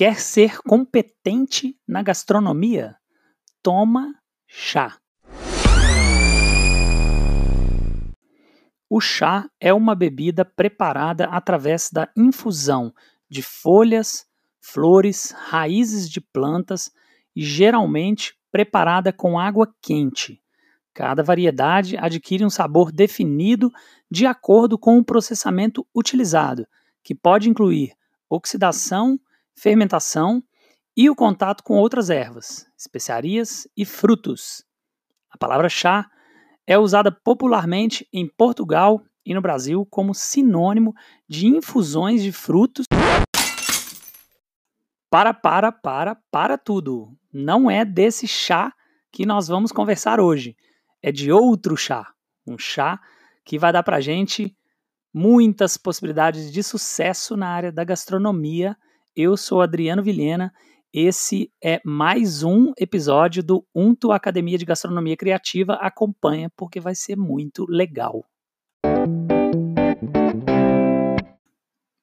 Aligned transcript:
Quer 0.00 0.18
ser 0.18 0.62
competente 0.62 1.78
na 1.86 2.02
gastronomia? 2.02 2.96
Toma 3.62 4.14
chá. 4.46 4.98
O 8.88 8.98
chá 8.98 9.46
é 9.60 9.74
uma 9.74 9.94
bebida 9.94 10.42
preparada 10.42 11.26
através 11.26 11.90
da 11.92 12.08
infusão 12.16 12.94
de 13.28 13.42
folhas, 13.42 14.24
flores, 14.58 15.34
raízes 15.36 16.08
de 16.08 16.18
plantas 16.18 16.90
e 17.36 17.42
geralmente 17.42 18.34
preparada 18.50 19.12
com 19.12 19.38
água 19.38 19.70
quente. 19.82 20.42
Cada 20.94 21.22
variedade 21.22 21.98
adquire 21.98 22.42
um 22.42 22.48
sabor 22.48 22.90
definido 22.90 23.70
de 24.10 24.24
acordo 24.24 24.78
com 24.78 24.96
o 24.96 25.04
processamento 25.04 25.86
utilizado, 25.94 26.66
que 27.04 27.14
pode 27.14 27.50
incluir 27.50 27.92
oxidação, 28.30 29.20
fermentação 29.60 30.42
e 30.96 31.10
o 31.10 31.14
contato 31.14 31.62
com 31.62 31.76
outras 31.76 32.10
ervas, 32.10 32.66
especiarias 32.76 33.68
e 33.76 33.84
frutos. 33.84 34.64
A 35.30 35.36
palavra 35.36 35.68
chá 35.68 36.10
é 36.66 36.78
usada 36.78 37.12
popularmente 37.12 38.08
em 38.12 38.26
Portugal 38.26 39.02
e 39.24 39.34
no 39.34 39.40
Brasil 39.40 39.86
como 39.86 40.14
sinônimo 40.14 40.94
de 41.28 41.46
infusões 41.46 42.22
de 42.22 42.32
frutos. 42.32 42.86
Para, 45.10 45.34
para, 45.34 45.70
para, 45.72 46.16
para 46.30 46.56
tudo. 46.56 47.16
Não 47.32 47.70
é 47.70 47.84
desse 47.84 48.26
chá 48.26 48.72
que 49.12 49.26
nós 49.26 49.48
vamos 49.48 49.72
conversar 49.72 50.20
hoje 50.20 50.56
é 51.02 51.10
de 51.10 51.32
outro 51.32 51.76
chá. 51.76 52.12
Um 52.46 52.58
chá 52.58 53.00
que 53.44 53.58
vai 53.58 53.72
dar 53.72 53.82
para 53.82 54.00
gente 54.00 54.56
muitas 55.12 55.76
possibilidades 55.76 56.52
de 56.52 56.62
sucesso 56.62 57.36
na 57.36 57.48
área 57.48 57.72
da 57.72 57.84
gastronomia. 57.84 58.76
Eu 59.14 59.36
sou 59.36 59.60
Adriano 59.60 60.02
Vilhena. 60.02 60.52
Esse 60.92 61.52
é 61.62 61.80
mais 61.84 62.42
um 62.42 62.72
episódio 62.78 63.42
do 63.42 63.66
Unto 63.74 64.12
Academia 64.12 64.56
de 64.56 64.64
Gastronomia 64.64 65.16
Criativa. 65.16 65.74
Acompanha 65.74 66.50
porque 66.56 66.78
vai 66.78 66.94
ser 66.94 67.16
muito 67.16 67.66
legal. 67.68 68.24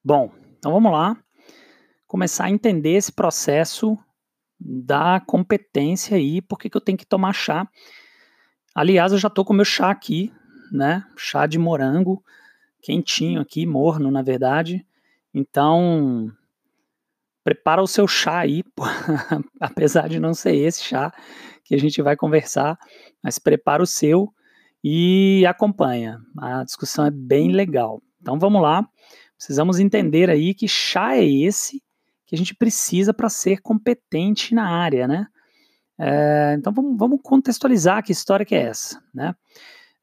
Bom, 0.03 0.31
então 0.57 0.71
vamos 0.71 0.91
lá 0.91 1.17
começar 2.05 2.45
a 2.45 2.51
entender 2.51 2.93
esse 2.93 3.11
processo 3.11 3.97
da 4.59 5.19
competência 5.19 6.17
aí, 6.17 6.41
por 6.41 6.57
que 6.57 6.69
eu 6.73 6.81
tenho 6.81 6.97
que 6.97 7.05
tomar 7.05 7.33
chá 7.33 7.67
Aliás, 8.77 9.11
eu 9.11 9.17
já 9.17 9.27
tô 9.27 9.43
com 9.43 9.53
meu 9.53 9.65
chá 9.65 9.89
aqui, 9.89 10.31
né? 10.71 11.03
Chá 11.17 11.47
de 11.47 11.57
morango, 11.57 12.23
quentinho 12.79 13.41
aqui, 13.41 13.65
morno, 13.65 14.11
na 14.11 14.21
verdade. 14.21 14.85
Então, 15.33 16.31
prepara 17.47 17.81
o 17.81 17.87
seu 17.87 18.05
chá 18.05 18.39
aí, 18.39 18.61
apesar 19.57 20.09
de 20.09 20.19
não 20.19 20.33
ser 20.33 20.53
esse 20.53 20.83
chá 20.83 21.13
que 21.63 21.73
a 21.73 21.77
gente 21.77 22.01
vai 22.01 22.13
conversar, 22.13 22.77
mas 23.23 23.39
prepara 23.39 23.81
o 23.81 23.87
seu 23.87 24.33
e 24.83 25.45
acompanha. 25.47 26.19
A 26.37 26.65
discussão 26.65 27.05
é 27.05 27.09
bem 27.09 27.53
legal. 27.53 28.01
Então 28.21 28.37
vamos 28.37 28.61
lá. 28.61 28.85
Precisamos 29.37 29.79
entender 29.79 30.29
aí 30.29 30.53
que 30.53 30.67
chá 30.67 31.15
é 31.15 31.23
esse 31.23 31.81
que 32.25 32.35
a 32.35 32.37
gente 32.37 32.53
precisa 32.53 33.13
para 33.13 33.29
ser 33.29 33.61
competente 33.61 34.53
na 34.53 34.67
área, 34.67 35.07
né? 35.07 35.25
É, 35.97 36.53
então 36.59 36.73
vamos, 36.73 36.97
vamos, 36.97 37.21
contextualizar 37.23 38.03
que 38.03 38.11
história 38.11 38.45
que 38.45 38.55
é 38.55 38.63
essa, 38.63 39.01
né? 39.13 39.33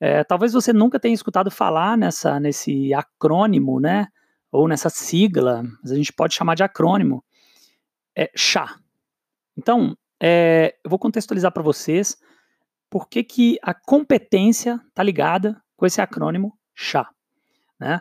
É, 0.01 0.25
talvez 0.25 0.55
você 0.55 0.73
nunca 0.73 0.99
tenha 0.99 1.15
escutado 1.15 1.51
falar 1.51 1.99
nessa, 1.99 2.41
nesse 2.41 2.95
acrônimo, 2.95 3.81
né? 3.81 4.07
Ou 4.51 4.67
nessa 4.67 4.89
sigla, 4.89 5.63
mas 5.83 5.93
a 5.93 5.95
gente 5.95 6.11
pode 6.11 6.35
chamar 6.35 6.55
de 6.55 6.63
acrônimo, 6.63 7.23
é 8.17 8.31
chá. 8.35 8.79
Então, 9.57 9.97
é, 10.21 10.77
eu 10.83 10.91
vou 10.91 10.99
contextualizar 10.99 11.53
para 11.53 11.63
vocês 11.63 12.17
por 12.89 13.09
que, 13.09 13.25
que 13.25 13.59
a 13.63 13.75
competência 13.75 14.81
está 14.89 15.03
ligada 15.03 15.63
com 15.77 15.87
esse 15.87 16.01
acrônimo 16.01 16.57
chá, 16.75 17.11
né? 17.79 18.01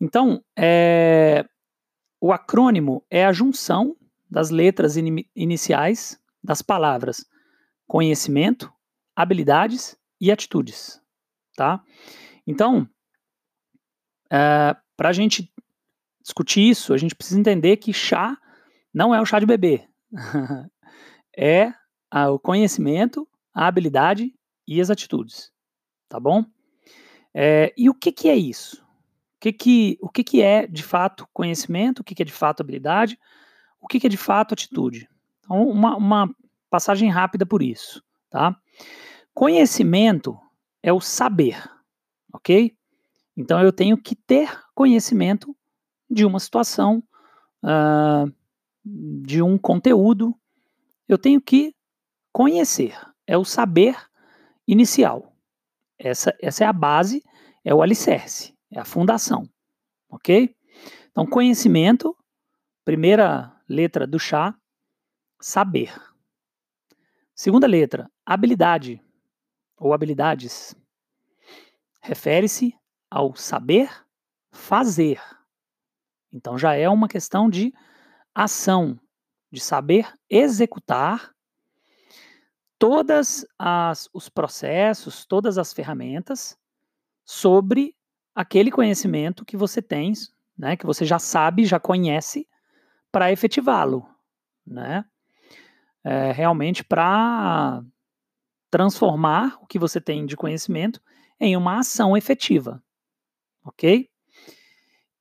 Então, 0.00 0.42
é, 0.56 1.44
o 2.20 2.32
acrônimo 2.32 3.04
é 3.10 3.26
a 3.26 3.32
junção 3.32 3.96
das 4.30 4.50
letras 4.50 4.96
in, 4.96 5.26
iniciais 5.34 6.18
das 6.42 6.62
palavras 6.62 7.26
conhecimento, 7.86 8.72
habilidades 9.16 9.96
e 10.20 10.30
atitudes, 10.30 11.02
tá? 11.56 11.82
Então, 12.46 12.88
é, 14.30 14.76
para 14.96 15.08
a 15.08 15.12
gente 15.12 15.52
discutir 16.22 16.70
isso, 16.70 16.94
a 16.94 16.96
gente 16.96 17.16
precisa 17.16 17.40
entender 17.40 17.78
que 17.78 17.92
chá 17.92 18.38
não 18.92 19.14
é 19.14 19.20
o 19.20 19.24
chá 19.24 19.38
de 19.38 19.46
bebê, 19.46 19.88
é 21.36 21.72
o 22.28 22.38
conhecimento, 22.38 23.28
a 23.54 23.66
habilidade 23.66 24.34
e 24.66 24.80
as 24.80 24.90
atitudes, 24.90 25.50
tá 26.08 26.18
bom? 26.18 26.44
É, 27.34 27.72
e 27.76 27.88
o 27.88 27.94
que, 27.94 28.10
que 28.12 28.28
é 28.28 28.36
isso? 28.36 28.82
O 28.82 29.40
que, 29.40 29.52
que, 29.52 29.98
o 30.02 30.08
que, 30.08 30.24
que 30.24 30.42
é 30.42 30.66
de 30.66 30.82
fato 30.82 31.26
conhecimento? 31.32 32.00
O 32.00 32.04
que, 32.04 32.14
que 32.14 32.22
é 32.22 32.26
de 32.26 32.32
fato 32.32 32.60
habilidade? 32.60 33.18
O 33.80 33.86
que, 33.86 33.98
que 33.98 34.06
é 34.06 34.10
de 34.10 34.16
fato 34.16 34.52
atitude? 34.52 35.08
Então, 35.40 35.66
uma, 35.68 35.96
uma 35.96 36.34
passagem 36.68 37.08
rápida 37.08 37.46
por 37.46 37.62
isso, 37.62 38.02
tá? 38.28 38.54
Conhecimento 39.32 40.38
é 40.82 40.92
o 40.92 41.00
saber, 41.00 41.62
ok? 42.32 42.76
Então 43.36 43.62
eu 43.62 43.72
tenho 43.72 43.96
que 43.96 44.14
ter 44.14 44.50
conhecimento 44.74 45.56
de 46.10 46.24
uma 46.24 46.38
situação, 46.38 47.02
uh, 47.64 48.30
de 48.84 49.42
um 49.42 49.58
conteúdo, 49.58 50.34
eu 51.08 51.18
tenho 51.18 51.40
que 51.40 51.74
conhecer, 52.32 52.96
é 53.26 53.36
o 53.36 53.44
saber 53.44 53.96
inicial. 54.66 55.34
Essa, 55.98 56.34
essa 56.40 56.64
é 56.64 56.66
a 56.66 56.72
base, 56.72 57.22
é 57.64 57.74
o 57.74 57.82
alicerce, 57.82 58.54
é 58.70 58.80
a 58.80 58.84
fundação, 58.84 59.48
ok? 60.08 60.54
Então, 61.10 61.26
conhecimento, 61.26 62.16
primeira 62.84 63.54
letra 63.68 64.06
do 64.06 64.18
chá, 64.18 64.54
saber. 65.40 65.92
Segunda 67.34 67.66
letra, 67.66 68.10
habilidade 68.24 69.02
ou 69.76 69.94
habilidades. 69.94 70.74
Refere-se 72.02 72.74
ao 73.10 73.34
saber 73.34 73.90
fazer. 74.52 75.20
Então 76.32 76.56
já 76.58 76.74
é 76.74 76.88
uma 76.88 77.08
questão 77.08 77.48
de 77.48 77.72
ação, 78.34 78.98
de 79.50 79.60
saber 79.60 80.12
executar 80.28 81.34
todas 82.78 83.44
as, 83.58 84.08
os 84.12 84.28
processos, 84.28 85.26
todas 85.26 85.58
as 85.58 85.72
ferramentas 85.72 86.56
sobre 87.24 87.94
aquele 88.34 88.70
conhecimento 88.70 89.44
que 89.44 89.56
você 89.56 89.82
tem, 89.82 90.12
né, 90.56 90.76
que 90.76 90.86
você 90.86 91.04
já 91.04 91.18
sabe, 91.18 91.66
já 91.66 91.80
conhece, 91.80 92.48
para 93.10 93.32
efetivá-lo, 93.32 94.08
né? 94.66 95.04
é, 96.04 96.32
realmente 96.32 96.82
para 96.82 97.82
transformar 98.70 99.58
o 99.60 99.66
que 99.66 99.78
você 99.78 100.00
tem 100.00 100.26
de 100.26 100.36
conhecimento 100.36 101.02
em 101.38 101.56
uma 101.56 101.80
ação 101.80 102.16
efetiva. 102.16 102.82
Ok? 103.64 104.08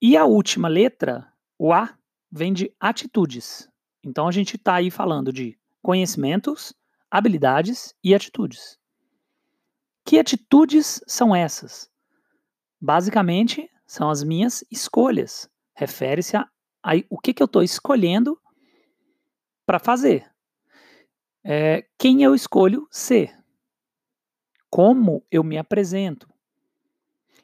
E 0.02 0.16
a 0.16 0.26
última 0.26 0.68
letra, 0.68 1.32
o 1.58 1.74
A, 1.74 1.98
vem 2.32 2.54
de 2.54 2.74
atitudes. 2.80 3.70
Então 4.04 4.28
a 4.28 4.32
gente 4.32 4.56
está 4.56 4.76
aí 4.76 4.90
falando 4.90 5.32
de 5.32 5.58
conhecimentos, 5.82 6.74
habilidades 7.10 7.94
e 8.04 8.14
atitudes. 8.14 8.78
Que 10.06 10.20
atitudes 10.20 11.02
são 11.08 11.36
essas? 11.36 11.90
Basicamente, 12.82 13.70
são 13.86 14.10
as 14.10 14.24
minhas 14.24 14.64
escolhas. 14.72 15.50
Refere-se 15.76 16.38
a, 16.38 16.48
a, 16.84 16.92
o 17.10 17.18
que, 17.18 17.34
que 17.34 17.42
eu 17.42 17.46
estou 17.46 17.64
escolhendo 17.64 18.40
para 19.66 19.80
fazer 19.80 20.30
é, 21.44 21.86
quem 21.98 22.24
eu 22.24 22.36
escolho 22.36 22.88
ser, 22.92 23.38
como 24.70 25.26
eu 25.32 25.44
me 25.44 25.58
apresento. 25.58 26.28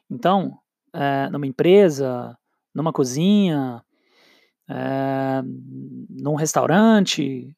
Então, 0.08 0.60
é, 0.92 1.28
numa 1.30 1.46
empresa, 1.46 2.38
numa 2.74 2.92
cozinha, 2.92 3.84
é, 4.68 5.42
num 6.08 6.34
restaurante, 6.34 7.54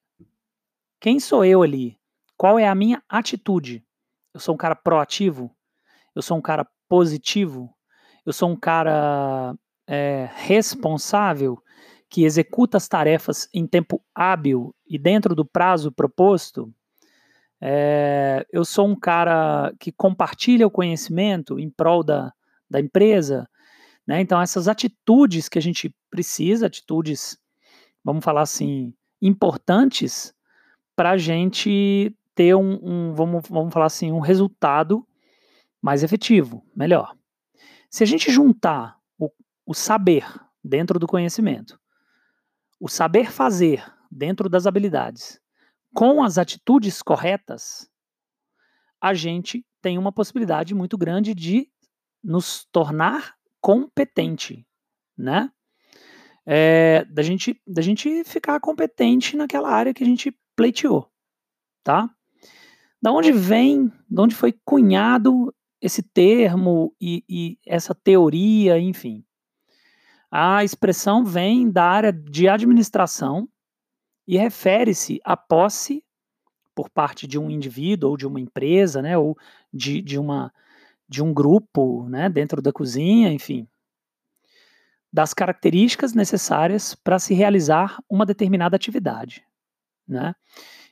quem 1.00 1.19
sou 1.20 1.44
eu 1.44 1.62
ali? 1.62 1.99
Qual 2.37 2.58
é 2.58 2.69
a 2.69 2.75
minha 2.75 3.02
atitude? 3.08 3.84
Eu 4.32 4.40
sou 4.40 4.55
um 4.55 4.58
cara 4.58 4.76
proativo? 4.76 5.55
Eu 6.14 6.22
sou 6.22 6.37
um 6.37 6.43
cara 6.43 6.66
positivo? 6.88 7.75
Eu 8.25 8.32
sou 8.32 8.50
um 8.50 8.56
cara 8.56 9.55
é, 9.87 10.28
responsável? 10.34 11.62
que 12.08 12.25
executa 12.25 12.76
as 12.76 12.88
tarefas 12.88 13.49
em 13.52 13.66
tempo 13.66 14.02
hábil 14.14 14.75
e 14.87 14.99
dentro 14.99 15.34
do 15.34 15.44
prazo 15.44 15.93
proposto. 15.93 16.72
É, 17.61 18.46
eu 18.52 18.64
sou 18.64 18.87
um 18.87 18.96
cara 18.96 19.72
que 19.78 19.93
compartilha 19.93 20.66
o 20.66 20.70
conhecimento 20.70 21.58
em 21.58 21.69
prol 21.69 22.02
da, 22.02 22.32
da 22.70 22.81
empresa. 22.81 23.49
Né? 24.08 24.22
Então, 24.22 24.40
essas 24.40 24.66
atitudes 24.69 25.50
que 25.50 25.58
a 25.58 25.62
gente 25.62 25.94
precisa, 26.10 26.66
atitudes, 26.66 27.38
vamos 28.02 28.25
falar 28.25 28.40
assim, 28.40 28.94
importantes 29.20 30.34
para 30.96 31.10
a 31.10 31.19
gente 31.19 32.16
ter 32.34 32.55
um, 32.55 32.78
um, 32.82 33.14
vamos, 33.14 33.46
vamos 33.50 33.70
falar 33.70 33.84
assim, 33.84 34.10
um 34.10 34.20
resultado 34.20 35.06
mais 35.82 36.02
efetivo, 36.02 36.64
melhor. 36.75 37.14
Se 37.90 38.02
a 38.02 38.06
gente 38.06 38.32
juntar 38.32 38.99
o, 39.19 39.31
o 39.66 39.75
saber 39.75 40.25
dentro 40.64 40.99
do 40.99 41.06
conhecimento, 41.06 41.78
o 42.81 42.88
saber 42.88 43.31
fazer 43.31 43.84
dentro 44.11 44.49
das 44.49 44.66
habilidades, 44.66 45.38
com 45.93 46.22
as 46.22 46.38
atitudes 46.38 47.02
corretas, 47.02 47.90
a 49.00 49.12
gente 49.12 49.66
tem 49.82 49.99
uma 49.99 50.12
possibilidade 50.12 50.75
muito 50.75 50.96
grande 50.96 51.34
de 51.34 51.70
nos 52.25 52.64
tornar 52.72 53.38
competente, 53.60 54.66
né? 55.16 55.50
É, 56.46 57.05
da, 57.05 57.22
gente, 57.22 57.60
da 57.66 57.82
gente 57.82 58.25
ficar 58.25 58.58
competente 58.60 59.37
naquela 59.37 59.70
área 59.70 59.93
que 59.93 60.02
a 60.02 60.06
gente 60.06 60.34
pleiteou, 60.56 61.10
tá? 61.84 62.08
Da 63.00 63.12
onde 63.12 63.32
vem, 63.32 63.93
de 64.08 64.20
onde 64.20 64.34
foi 64.34 64.52
cunhado 64.64 65.55
esse 65.81 66.02
termo 66.02 66.94
e, 67.00 67.22
e 67.28 67.58
essa 67.66 67.94
teoria, 67.94 68.78
enfim. 68.78 69.25
A 70.31 70.64
expressão 70.64 71.25
vem 71.25 71.70
da 71.70 71.84
área 71.84 72.12
de 72.12 72.49
administração 72.49 73.49
e 74.26 74.37
refere-se 74.37 75.20
à 75.25 75.37
posse 75.37 76.04
por 76.75 76.90
parte 76.90 77.26
de 77.26 77.38
um 77.38 77.50
indivíduo 77.50 78.11
ou 78.11 78.16
de 78.16 78.26
uma 78.26 78.38
empresa, 78.38 79.00
né, 79.00 79.16
ou 79.16 79.37
de, 79.72 80.02
de, 80.02 80.19
uma, 80.19 80.52
de 81.08 81.22
um 81.22 81.32
grupo 81.32 82.08
né, 82.08 82.28
dentro 82.28 82.60
da 82.60 82.72
cozinha, 82.72 83.32
enfim, 83.32 83.66
das 85.12 85.32
características 85.32 86.12
necessárias 86.12 86.94
para 86.94 87.19
se 87.19 87.32
realizar 87.34 87.99
uma 88.08 88.26
determinada 88.26 88.76
atividade. 88.76 89.43
Né? 90.06 90.34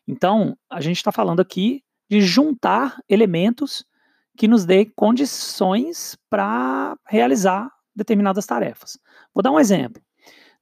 Então, 0.08 0.56
a 0.70 0.80
gente 0.80 0.96
está 0.96 1.12
falando 1.12 1.40
aqui 1.40 1.84
de 2.08 2.20
juntar 2.20 2.98
elementos 3.08 3.84
que 4.36 4.48
nos 4.48 4.64
dê 4.64 4.84
condições 4.84 6.16
para 6.30 6.96
realizar 7.06 7.70
determinadas 7.94 8.46
tarefas. 8.46 8.98
Vou 9.34 9.42
dar 9.42 9.50
um 9.50 9.60
exemplo. 9.60 10.02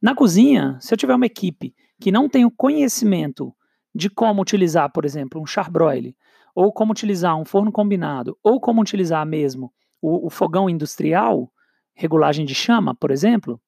Na 0.00 0.14
cozinha, 0.14 0.78
se 0.80 0.92
eu 0.92 0.98
tiver 0.98 1.14
uma 1.14 1.26
equipe 1.26 1.74
que 2.00 2.12
não 2.12 2.28
tem 2.28 2.44
o 2.44 2.50
conhecimento 2.50 3.54
de 3.94 4.10
como 4.10 4.42
utilizar, 4.42 4.90
por 4.92 5.04
exemplo, 5.04 5.40
um 5.40 5.46
charbroil, 5.46 6.14
ou 6.54 6.72
como 6.72 6.92
utilizar 6.92 7.36
um 7.36 7.44
forno 7.44 7.72
combinado, 7.72 8.38
ou 8.42 8.60
como 8.60 8.80
utilizar 8.80 9.26
mesmo 9.26 9.72
o, 10.00 10.26
o 10.26 10.30
fogão 10.30 10.70
industrial, 10.70 11.50
regulagem 11.94 12.44
de 12.46 12.54
chama, 12.54 12.94
por 12.94 13.10
exemplo, 13.10 13.60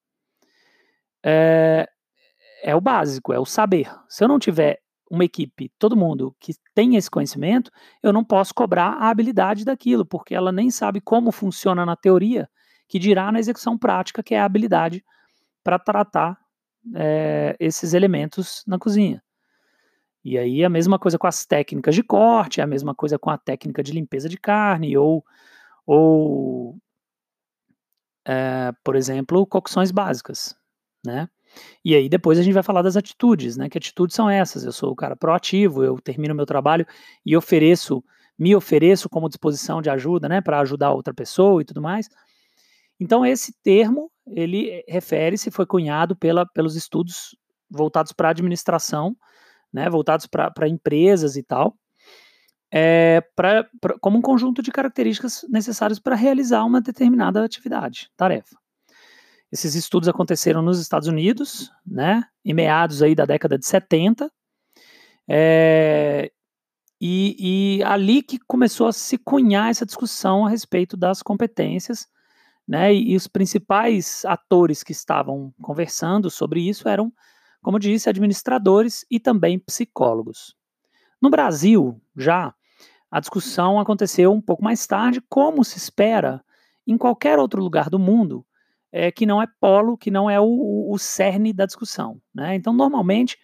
é, 1.23 1.87
é 2.63 2.75
o 2.75 2.81
básico, 2.81 3.33
é 3.33 3.39
o 3.39 3.45
saber. 3.45 3.91
Se 4.07 4.23
eu 4.23 4.27
não 4.27 4.39
tiver 4.39 4.79
uma 5.09 5.25
equipe, 5.25 5.71
todo 5.79 5.95
mundo 5.95 6.35
que 6.39 6.53
tem 6.75 6.95
esse 6.95 7.09
conhecimento, 7.09 7.71
eu 8.03 8.11
não 8.11 8.23
posso 8.23 8.53
cobrar 8.53 8.91
a 8.93 9.09
habilidade 9.09 9.65
daquilo, 9.65 10.05
porque 10.05 10.35
ela 10.35 10.51
nem 10.51 10.69
sabe 10.69 11.01
como 11.01 11.31
funciona 11.31 11.85
na 11.85 11.95
teoria, 11.95 12.49
que 12.87 12.99
dirá 12.99 13.31
na 13.31 13.39
execução 13.39 13.77
prática, 13.77 14.23
que 14.23 14.35
é 14.35 14.39
a 14.39 14.45
habilidade 14.45 15.03
para 15.63 15.79
tratar 15.79 16.37
é, 16.95 17.55
esses 17.59 17.93
elementos 17.93 18.63
na 18.67 18.77
cozinha. 18.77 19.21
E 20.27 20.37
aí 20.37 20.61
a 20.61 20.67
mesma 20.67 20.99
coisa 20.99 21.17
com 21.17 21.25
as 21.25 21.45
técnicas 21.45 21.95
de 21.95 22.03
corte, 22.03 22.59
a 22.59 22.67
mesma 22.67 22.93
coisa 22.93 23.17
com 23.17 23.29
a 23.29 23.37
técnica 23.37 23.81
de 23.81 23.93
limpeza 23.93 24.27
de 24.27 24.37
carne, 24.37 24.97
ou, 24.97 25.23
ou 25.85 26.77
é, 28.25 28.73
por 28.83 28.97
exemplo, 28.97 29.47
cocções 29.47 29.89
básicas, 29.89 30.53
né? 31.05 31.29
E 31.83 31.95
aí 31.95 32.09
depois 32.09 32.37
a 32.37 32.43
gente 32.43 32.53
vai 32.53 32.61
falar 32.61 32.81
das 32.81 32.97
atitudes, 32.97 33.55
né? 33.55 33.69
Que 33.69 33.77
atitudes 33.77 34.13
são 34.13 34.29
essas? 34.29 34.65
Eu 34.65 34.73
sou 34.73 34.91
o 34.91 34.95
cara 34.97 35.15
proativo, 35.15 35.81
eu 35.81 35.97
termino 36.01 36.35
meu 36.35 36.45
trabalho 36.45 36.85
e 37.25 37.37
ofereço, 37.37 38.03
me 38.37 38.53
ofereço 38.53 39.07
como 39.07 39.29
disposição 39.29 39.81
de 39.81 39.89
ajuda, 39.89 40.27
né? 40.27 40.41
Para 40.41 40.59
ajudar 40.59 40.91
outra 40.91 41.13
pessoa 41.13 41.61
e 41.61 41.65
tudo 41.65 41.81
mais. 41.81 42.09
Então 42.99 43.25
esse 43.25 43.53
termo 43.63 44.11
ele 44.27 44.83
refere-se, 44.89 45.49
foi 45.51 45.65
cunhado 45.65 46.17
pela, 46.17 46.45
pelos 46.45 46.75
estudos 46.75 47.33
voltados 47.69 48.11
para 48.11 48.27
a 48.27 48.31
administração, 48.31 49.15
né? 49.73 49.89
Voltados 49.89 50.25
para 50.25 50.67
empresas 50.67 51.35
e 51.35 51.43
tal. 51.43 51.77
É, 52.71 53.21
pra, 53.35 53.65
pra, 53.79 53.97
como 53.99 54.17
um 54.17 54.21
conjunto 54.21 54.61
de 54.61 54.71
características 54.71 55.45
necessárias 55.49 55.99
para 55.99 56.15
realizar 56.15 56.65
uma 56.65 56.81
determinada 56.81 57.43
atividade, 57.43 58.09
tarefa. 58.17 58.57
Esses 59.51 59.75
estudos 59.75 60.09
aconteceram 60.09 60.61
nos 60.61 60.79
Estados 60.79 61.07
Unidos, 61.07 61.71
né, 61.85 62.23
em 62.43 62.53
meados 62.53 63.01
aí 63.01 63.15
da 63.15 63.25
década 63.25 63.57
de 63.57 63.65
70, 63.65 64.29
é, 65.29 66.29
e, 66.99 67.77
e, 67.79 67.83
ali 67.83 68.21
que 68.21 68.39
começou 68.39 68.87
a 68.87 68.93
se 68.93 69.17
cunhar 69.17 69.69
essa 69.69 69.85
discussão 69.85 70.45
a 70.45 70.49
respeito 70.49 70.97
das 70.97 71.21
competências, 71.21 72.07
né, 72.67 72.93
e, 72.93 73.13
e 73.13 73.15
os 73.15 73.27
principais 73.27 74.25
atores 74.25 74.83
que 74.83 74.91
estavam 74.91 75.53
conversando 75.61 76.29
sobre 76.29 76.67
isso 76.67 76.89
eram, 76.89 77.13
como 77.61 77.79
disse, 77.79 78.09
administradores 78.09 79.05
e 79.09 79.19
também 79.19 79.59
psicólogos. 79.59 80.55
No 81.21 81.29
Brasil, 81.29 81.99
já, 82.15 82.53
a 83.09 83.19
discussão 83.19 83.79
aconteceu 83.79 84.31
um 84.31 84.41
pouco 84.41 84.63
mais 84.63 84.85
tarde, 84.85 85.21
como 85.29 85.63
se 85.63 85.77
espera 85.77 86.43
em 86.85 86.97
qualquer 86.97 87.39
outro 87.39 87.61
lugar 87.61 87.89
do 87.89 87.99
mundo, 87.99 88.45
é, 88.91 89.11
que 89.11 89.25
não 89.25 89.41
é 89.41 89.47
polo, 89.59 89.97
que 89.97 90.09
não 90.09 90.29
é 90.29 90.39
o, 90.39 90.89
o 90.89 90.97
cerne 90.97 91.51
da 91.53 91.65
discussão. 91.65 92.21
Né? 92.33 92.55
Então, 92.55 92.73
normalmente, 92.73 93.37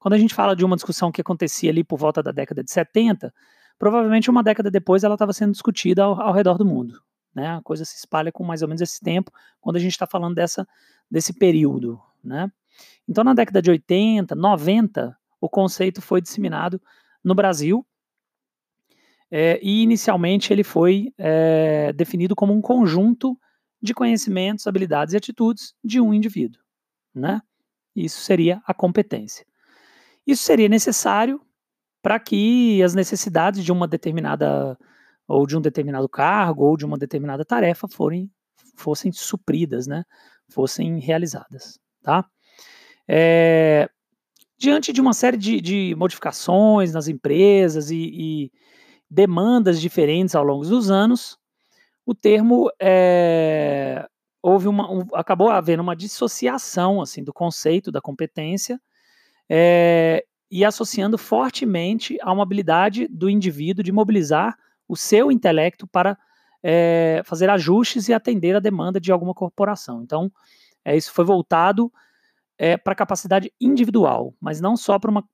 quando 0.00 0.14
a 0.14 0.18
gente 0.18 0.34
fala 0.34 0.56
de 0.56 0.64
uma 0.64 0.76
discussão 0.76 1.12
que 1.12 1.20
acontecia 1.20 1.70
ali 1.70 1.84
por 1.84 1.98
volta 1.98 2.22
da 2.22 2.32
década 2.32 2.64
de 2.64 2.70
70, 2.70 3.32
provavelmente 3.78 4.30
uma 4.30 4.42
década 4.42 4.70
depois 4.70 5.04
ela 5.04 5.14
estava 5.14 5.32
sendo 5.32 5.52
discutida 5.52 6.04
ao, 6.04 6.20
ao, 6.20 6.32
redor 6.32 6.58
do 6.58 6.64
mundo. 6.64 7.00
Né? 7.34 7.48
A 7.48 7.62
coisa 7.62 7.84
se 7.84 7.96
espalha 7.96 8.32
com 8.32 8.44
mais 8.44 8.62
ou 8.62 8.68
menos 8.68 8.80
esse 8.80 9.00
tempo, 9.00 9.30
quando 9.60 9.76
a 9.76 9.78
gente 9.78 9.92
está 9.92 10.06
falando 10.06 10.34
dessa, 10.34 10.66
desse 11.10 11.32
período. 11.32 12.00
Né? 12.22 12.50
Então, 13.08 13.24
na 13.24 13.34
década 13.34 13.60
de 13.60 13.70
80, 13.70 14.34
90, 14.34 15.16
o 15.40 15.48
conceito 15.48 16.00
foi 16.00 16.20
disseminado 16.20 16.80
no 17.22 17.34
Brasil, 17.34 17.86
é, 19.34 19.58
e 19.62 19.82
inicialmente 19.82 20.52
ele 20.52 20.62
foi 20.62 21.10
é, 21.16 21.90
definido 21.94 22.36
como 22.36 22.52
um 22.52 22.60
conjunto 22.60 23.34
de 23.80 23.94
conhecimentos, 23.94 24.66
habilidades 24.66 25.14
e 25.14 25.16
atitudes 25.16 25.74
de 25.82 25.98
um 25.98 26.12
indivíduo. 26.12 26.60
Né? 27.14 27.40
Isso 27.96 28.20
seria 28.20 28.60
a 28.66 28.74
competência. 28.74 29.46
Isso 30.26 30.42
seria 30.42 30.68
necessário 30.68 31.40
para 32.02 32.20
que 32.20 32.82
as 32.82 32.94
necessidades 32.94 33.64
de 33.64 33.72
uma 33.72 33.88
determinada 33.88 34.78
ou 35.26 35.46
de 35.46 35.56
um 35.56 35.62
determinado 35.62 36.08
cargo 36.10 36.64
ou 36.64 36.76
de 36.76 36.84
uma 36.84 36.98
determinada 36.98 37.42
tarefa 37.42 37.88
forem, 37.88 38.30
fossem 38.76 39.10
supridas, 39.12 39.86
né? 39.86 40.04
fossem 40.50 40.98
realizadas. 40.98 41.80
Tá? 42.02 42.28
É, 43.08 43.88
diante 44.58 44.92
de 44.92 45.00
uma 45.00 45.12
série 45.12 45.36
de, 45.36 45.60
de 45.60 45.94
modificações 45.96 46.92
nas 46.92 47.08
empresas 47.08 47.90
e, 47.90 47.96
e, 47.96 48.52
demandas 49.10 49.80
diferentes 49.80 50.34
ao 50.34 50.44
longo 50.44 50.64
dos 50.64 50.90
anos, 50.90 51.36
o 52.06 52.14
termo 52.14 52.70
é, 52.80 54.06
houve 54.42 54.68
uma, 54.68 54.90
um, 54.90 55.06
acabou 55.14 55.50
havendo 55.50 55.82
uma 55.82 55.94
dissociação 55.94 57.00
assim 57.00 57.22
do 57.22 57.32
conceito 57.32 57.92
da 57.92 58.00
competência 58.00 58.80
é, 59.48 60.24
e 60.50 60.64
associando 60.64 61.16
fortemente 61.16 62.18
a 62.20 62.32
uma 62.32 62.42
habilidade 62.42 63.06
do 63.08 63.28
indivíduo 63.28 63.84
de 63.84 63.92
mobilizar 63.92 64.56
o 64.88 64.96
seu 64.96 65.30
intelecto 65.30 65.86
para 65.86 66.18
é, 66.62 67.22
fazer 67.24 67.50
ajustes 67.50 68.08
e 68.08 68.14
atender 68.14 68.54
a 68.54 68.60
demanda 68.60 69.00
de 69.00 69.10
alguma 69.10 69.34
corporação. 69.34 70.02
Então, 70.02 70.30
é, 70.84 70.96
isso 70.96 71.12
foi 71.12 71.24
voltado 71.24 71.92
é, 72.58 72.76
para 72.76 72.94
capacidade 72.94 73.52
individual, 73.60 74.34
mas 74.40 74.60
não 74.60 74.76
só 74.76 74.98
para 74.98 75.10
uma. 75.10 75.28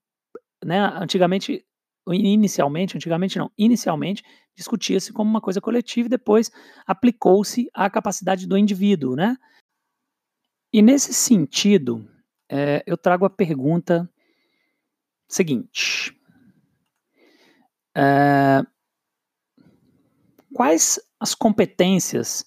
Né, 0.65 0.81
antigamente 0.97 1.65
inicialmente, 2.11 2.97
antigamente 2.97 3.39
não, 3.39 3.51
inicialmente 3.57 4.25
discutia-se 4.57 5.13
como 5.13 5.31
uma 5.31 5.41
coisa 5.41 5.61
coletiva 5.61 6.07
e 6.07 6.11
depois 6.11 6.51
aplicou-se 6.87 7.71
à 7.73 7.89
capacidade 7.89 8.47
do 8.47 8.57
indivíduo, 8.57 9.15
né? 9.15 9.37
E 10.73 10.83
nesse 10.83 11.15
sentido, 11.15 12.09
é, 12.49 12.83
eu 12.87 12.97
trago 12.97 13.25
a 13.25 13.31
pergunta 13.31 14.11
seguinte: 15.29 16.19
é, 17.97 18.63
quais 20.53 20.99
as 21.21 21.35
competências 21.35 22.45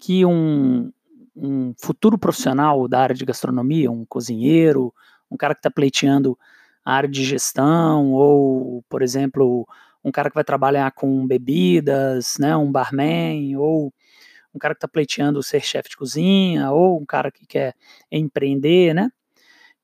que 0.00 0.24
um, 0.24 0.92
um 1.40 1.74
futuro 1.78 2.18
profissional 2.18 2.88
da 2.88 3.00
área 3.00 3.14
de 3.14 3.24
gastronomia, 3.24 3.90
um 3.90 4.04
cozinheiro, 4.04 4.92
um 5.30 5.36
cara 5.36 5.54
que 5.54 5.60
está 5.60 5.70
pleiteando 5.70 6.38
a 6.84 6.94
área 6.94 7.08
de 7.08 7.24
gestão, 7.24 8.12
ou, 8.12 8.82
por 8.88 9.02
exemplo, 9.02 9.66
um 10.02 10.10
cara 10.10 10.30
que 10.30 10.34
vai 10.34 10.44
trabalhar 10.44 10.90
com 10.92 11.26
bebidas, 11.26 12.34
né, 12.38 12.56
um 12.56 12.70
barman, 12.70 13.56
ou 13.56 13.92
um 14.54 14.58
cara 14.58 14.74
que 14.74 14.78
está 14.78 14.88
pleiteando 14.88 15.42
ser 15.42 15.60
chefe 15.60 15.90
de 15.90 15.96
cozinha, 15.96 16.70
ou 16.70 17.00
um 17.00 17.06
cara 17.06 17.30
que 17.30 17.46
quer 17.46 17.74
empreender, 18.10 18.94
né? 18.94 19.10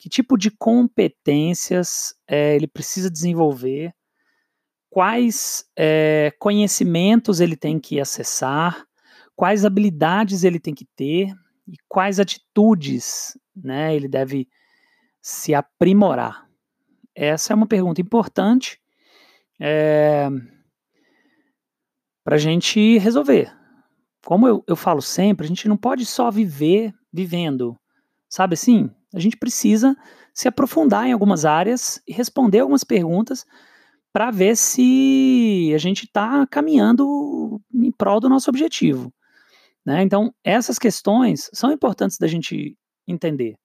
que 0.04 0.08
tipo 0.10 0.36
de 0.36 0.50
competências 0.50 2.14
é, 2.28 2.54
ele 2.54 2.66
precisa 2.66 3.10
desenvolver, 3.10 3.94
quais 4.90 5.64
é, 5.76 6.30
conhecimentos 6.38 7.40
ele 7.40 7.56
tem 7.56 7.78
que 7.78 7.98
acessar, 7.98 8.84
quais 9.34 9.64
habilidades 9.64 10.44
ele 10.44 10.60
tem 10.60 10.74
que 10.74 10.84
ter 10.84 11.34
e 11.66 11.76
quais 11.88 12.20
atitudes 12.20 13.38
né, 13.54 13.94
ele 13.94 14.08
deve 14.08 14.48
se 15.20 15.54
aprimorar. 15.54 16.48
Essa 17.14 17.52
é 17.52 17.56
uma 17.56 17.66
pergunta 17.66 18.00
importante 18.00 18.80
é, 19.60 20.28
para 22.24 22.36
a 22.36 22.38
gente 22.38 22.98
resolver. 22.98 23.52
Como 24.24 24.48
eu, 24.48 24.64
eu 24.66 24.76
falo 24.76 25.00
sempre, 25.00 25.44
a 25.44 25.48
gente 25.48 25.68
não 25.68 25.76
pode 25.76 26.04
só 26.04 26.30
viver 26.30 26.92
vivendo, 27.12 27.78
sabe 28.28 28.54
assim? 28.54 28.90
A 29.14 29.20
gente 29.20 29.36
precisa 29.36 29.96
se 30.32 30.48
aprofundar 30.48 31.06
em 31.06 31.12
algumas 31.12 31.44
áreas 31.44 32.02
e 32.08 32.12
responder 32.12 32.60
algumas 32.60 32.82
perguntas 32.82 33.46
para 34.12 34.30
ver 34.30 34.56
se 34.56 35.72
a 35.74 35.78
gente 35.78 36.04
está 36.04 36.46
caminhando 36.46 37.60
em 37.72 37.92
prol 37.92 38.18
do 38.18 38.28
nosso 38.28 38.50
objetivo. 38.50 39.12
Né? 39.84 40.02
Então, 40.02 40.34
essas 40.42 40.78
questões 40.78 41.50
são 41.52 41.70
importantes 41.70 42.16
da 42.18 42.26
gente 42.26 42.76
entender 43.06 43.56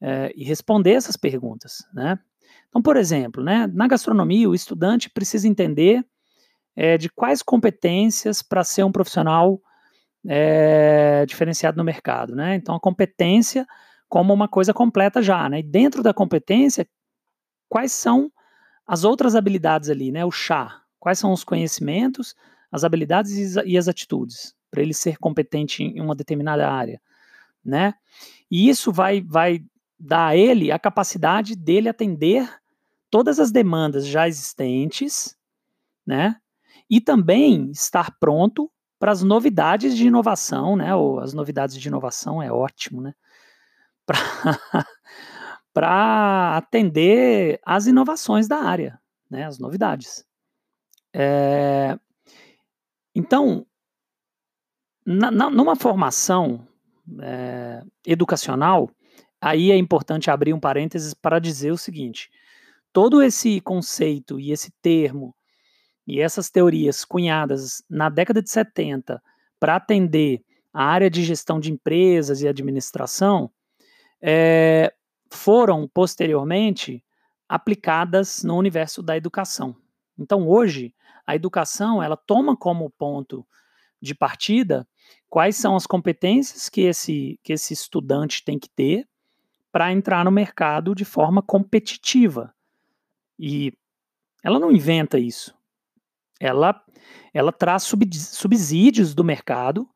é, 0.00 0.30
e 0.36 0.44
responder 0.44 0.92
essas 0.92 1.16
perguntas. 1.16 1.84
Né? 1.94 2.18
Então, 2.68 2.82
por 2.82 2.96
exemplo, 2.96 3.42
né, 3.42 3.66
na 3.72 3.88
gastronomia, 3.88 4.48
o 4.48 4.54
estudante 4.54 5.08
precisa 5.08 5.48
entender 5.48 6.04
é, 6.74 6.98
de 6.98 7.08
quais 7.08 7.42
competências 7.42 8.42
para 8.42 8.62
ser 8.62 8.84
um 8.84 8.92
profissional 8.92 9.60
é, 10.28 11.24
diferenciado 11.26 11.78
no 11.78 11.84
mercado. 11.84 12.34
Né? 12.34 12.54
Então, 12.56 12.74
a 12.74 12.80
competência 12.80 13.66
como 14.08 14.34
uma 14.34 14.46
coisa 14.46 14.74
completa 14.74 15.22
já. 15.22 15.48
Né? 15.48 15.60
E 15.60 15.62
dentro 15.62 16.02
da 16.02 16.12
competência, 16.12 16.86
quais 17.68 17.92
são 17.92 18.30
as 18.86 19.02
outras 19.02 19.34
habilidades 19.34 19.88
ali, 19.88 20.12
né? 20.12 20.24
o 20.26 20.30
chá? 20.30 20.82
Quais 21.00 21.18
são 21.18 21.32
os 21.32 21.42
conhecimentos, 21.42 22.34
as 22.70 22.84
habilidades 22.84 23.56
e 23.64 23.78
as 23.78 23.88
atitudes 23.88 24.56
para 24.76 24.82
ele 24.82 24.92
ser 24.92 25.16
competente 25.16 25.82
em 25.82 26.02
uma 26.02 26.14
determinada 26.14 26.70
área, 26.70 27.00
né? 27.64 27.94
E 28.50 28.68
isso 28.68 28.92
vai, 28.92 29.22
vai 29.22 29.64
dar 29.98 30.26
a 30.26 30.36
ele 30.36 30.70
a 30.70 30.78
capacidade 30.78 31.56
dele 31.56 31.88
atender 31.88 32.46
todas 33.08 33.40
as 33.40 33.50
demandas 33.50 34.06
já 34.06 34.28
existentes, 34.28 35.34
né? 36.06 36.36
E 36.90 37.00
também 37.00 37.70
estar 37.70 38.14
pronto 38.20 38.70
para 38.98 39.12
as 39.12 39.22
novidades 39.22 39.96
de 39.96 40.06
inovação, 40.06 40.76
né? 40.76 40.94
Ou 40.94 41.20
as 41.20 41.32
novidades 41.32 41.80
de 41.80 41.88
inovação 41.88 42.42
é 42.42 42.52
ótimo, 42.52 43.00
né? 43.00 43.14
Para 45.72 46.54
atender 46.54 47.58
às 47.64 47.86
inovações 47.86 48.46
da 48.46 48.58
área, 48.58 49.00
né? 49.30 49.46
As 49.46 49.58
novidades. 49.58 50.22
É, 51.14 51.98
então, 53.14 53.66
na, 55.06 55.30
na, 55.30 55.48
numa 55.48 55.76
formação 55.76 56.66
é, 57.20 57.82
educacional, 58.04 58.90
aí 59.40 59.70
é 59.70 59.76
importante 59.76 60.30
abrir 60.30 60.52
um 60.52 60.58
parênteses 60.58 61.14
para 61.14 61.38
dizer 61.38 61.70
o 61.70 61.78
seguinte: 61.78 62.28
todo 62.92 63.22
esse 63.22 63.60
conceito 63.60 64.40
e 64.40 64.50
esse 64.50 64.72
termo 64.82 65.34
e 66.04 66.20
essas 66.20 66.50
teorias 66.50 67.04
cunhadas 67.04 67.82
na 67.88 68.08
década 68.08 68.42
de 68.42 68.50
70 68.50 69.22
para 69.60 69.76
atender 69.76 70.42
a 70.72 70.84
área 70.84 71.08
de 71.08 71.22
gestão 71.22 71.60
de 71.60 71.72
empresas 71.72 72.42
e 72.42 72.48
administração 72.48 73.50
é, 74.20 74.92
foram 75.30 75.88
posteriormente 75.88 77.02
aplicadas 77.48 78.42
no 78.42 78.56
universo 78.56 79.02
da 79.02 79.16
educação. 79.16 79.76
Então 80.18 80.48
hoje 80.48 80.92
a 81.26 81.34
educação 81.34 82.02
ela 82.02 82.16
toma 82.16 82.56
como 82.56 82.90
ponto 82.90 83.46
de 84.00 84.14
partida 84.14 84.86
quais 85.28 85.56
são 85.56 85.76
as 85.76 85.86
competências 85.86 86.68
que 86.68 86.82
esse, 86.82 87.38
que 87.42 87.52
esse 87.52 87.74
estudante 87.74 88.44
tem 88.44 88.58
que 88.58 88.68
ter 88.68 89.06
para 89.70 89.92
entrar 89.92 90.24
no 90.24 90.30
mercado 90.30 90.94
de 90.94 91.04
forma 91.04 91.42
competitiva. 91.42 92.54
E 93.38 93.72
ela 94.42 94.58
não 94.58 94.72
inventa 94.72 95.18
isso. 95.18 95.54
Ela, 96.40 96.82
ela 97.34 97.52
traz 97.52 97.82
subsídios 97.82 99.14
do 99.14 99.24
mercado, 99.24 99.88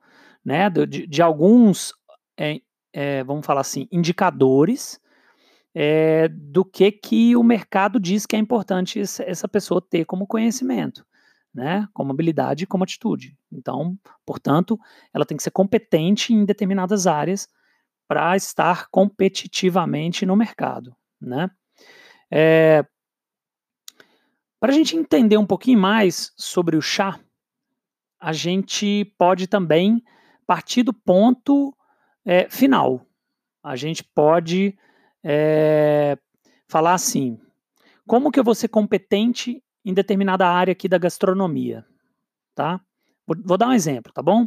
né, 0.44 0.68
de, 0.68 1.06
de 1.06 1.22
alguns, 1.22 1.94
é, 2.36 2.60
é, 2.92 3.24
vamos 3.24 3.46
falar 3.46 3.60
assim, 3.60 3.88
indicadores 3.92 5.00
é, 5.74 6.28
do 6.28 6.64
que, 6.64 6.90
que 6.90 7.36
o 7.36 7.42
mercado 7.42 8.00
diz 8.00 8.26
que 8.26 8.36
é 8.36 8.38
importante 8.38 9.00
essa 9.00 9.48
pessoa 9.48 9.80
ter 9.80 10.04
como 10.04 10.26
conhecimento, 10.26 11.06
né, 11.54 11.88
como 11.92 12.12
habilidade 12.12 12.64
e 12.64 12.66
como 12.66 12.84
atitude. 12.84 13.36
Então, 13.52 13.98
portanto, 14.24 14.78
ela 15.12 15.26
tem 15.26 15.36
que 15.36 15.42
ser 15.42 15.50
competente 15.50 16.32
em 16.32 16.44
determinadas 16.44 17.06
áreas 17.06 17.48
para 18.06 18.36
estar 18.36 18.88
competitivamente 18.90 20.24
no 20.24 20.36
mercado, 20.36 20.94
né? 21.20 21.50
É, 22.30 22.84
para 24.60 24.72
a 24.72 24.74
gente 24.74 24.96
entender 24.96 25.36
um 25.36 25.46
pouquinho 25.46 25.78
mais 25.78 26.32
sobre 26.36 26.76
o 26.76 26.82
chá, 26.82 27.18
a 28.20 28.32
gente 28.32 29.12
pode 29.16 29.46
também 29.46 30.02
partir 30.46 30.82
do 30.82 30.92
ponto 30.92 31.74
é, 32.24 32.48
final. 32.50 33.06
A 33.62 33.74
gente 33.74 34.04
pode 34.04 34.76
é, 35.24 36.18
falar 36.68 36.94
assim: 36.94 37.40
como 38.06 38.30
que 38.30 38.38
eu 38.38 38.44
vou 38.44 38.54
ser 38.54 38.68
competente 38.68 39.62
em 39.84 39.94
determinada 39.94 40.46
área 40.46 40.72
aqui 40.72 40.88
da 40.88 40.98
gastronomia, 40.98 41.84
tá? 42.54 42.80
Vou, 43.26 43.56
dar 43.56 43.68
um 43.68 43.72
exemplo, 43.72 44.12
tá 44.12 44.22
bom? 44.22 44.46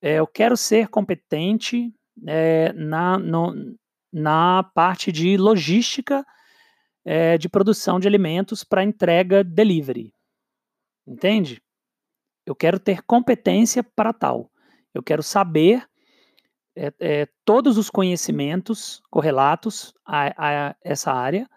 É, 0.00 0.14
eu 0.14 0.26
quero 0.26 0.56
ser 0.56 0.88
competente 0.88 1.92
é, 2.26 2.72
na, 2.74 3.18
no, 3.18 3.76
na 4.12 4.62
parte 4.74 5.10
de 5.10 5.36
logística 5.36 6.24
é, 7.04 7.38
de 7.38 7.48
produção 7.48 7.98
de 7.98 8.06
alimentos 8.06 8.64
para 8.64 8.84
entrega 8.84 9.42
delivery. 9.42 10.12
Entende? 11.06 11.62
Eu 12.44 12.54
quero 12.54 12.78
ter 12.78 13.02
competência 13.02 13.82
para 13.82 14.12
tal. 14.12 14.50
Eu 14.92 15.02
quero 15.02 15.22
saber 15.22 15.86
é, 16.74 16.92
é, 17.00 17.28
todos 17.44 17.78
os 17.78 17.88
conhecimentos 17.88 19.02
correlatos 19.10 19.94
a, 20.04 20.68
a 20.68 20.76
essa 20.82 21.12
área 21.12 21.48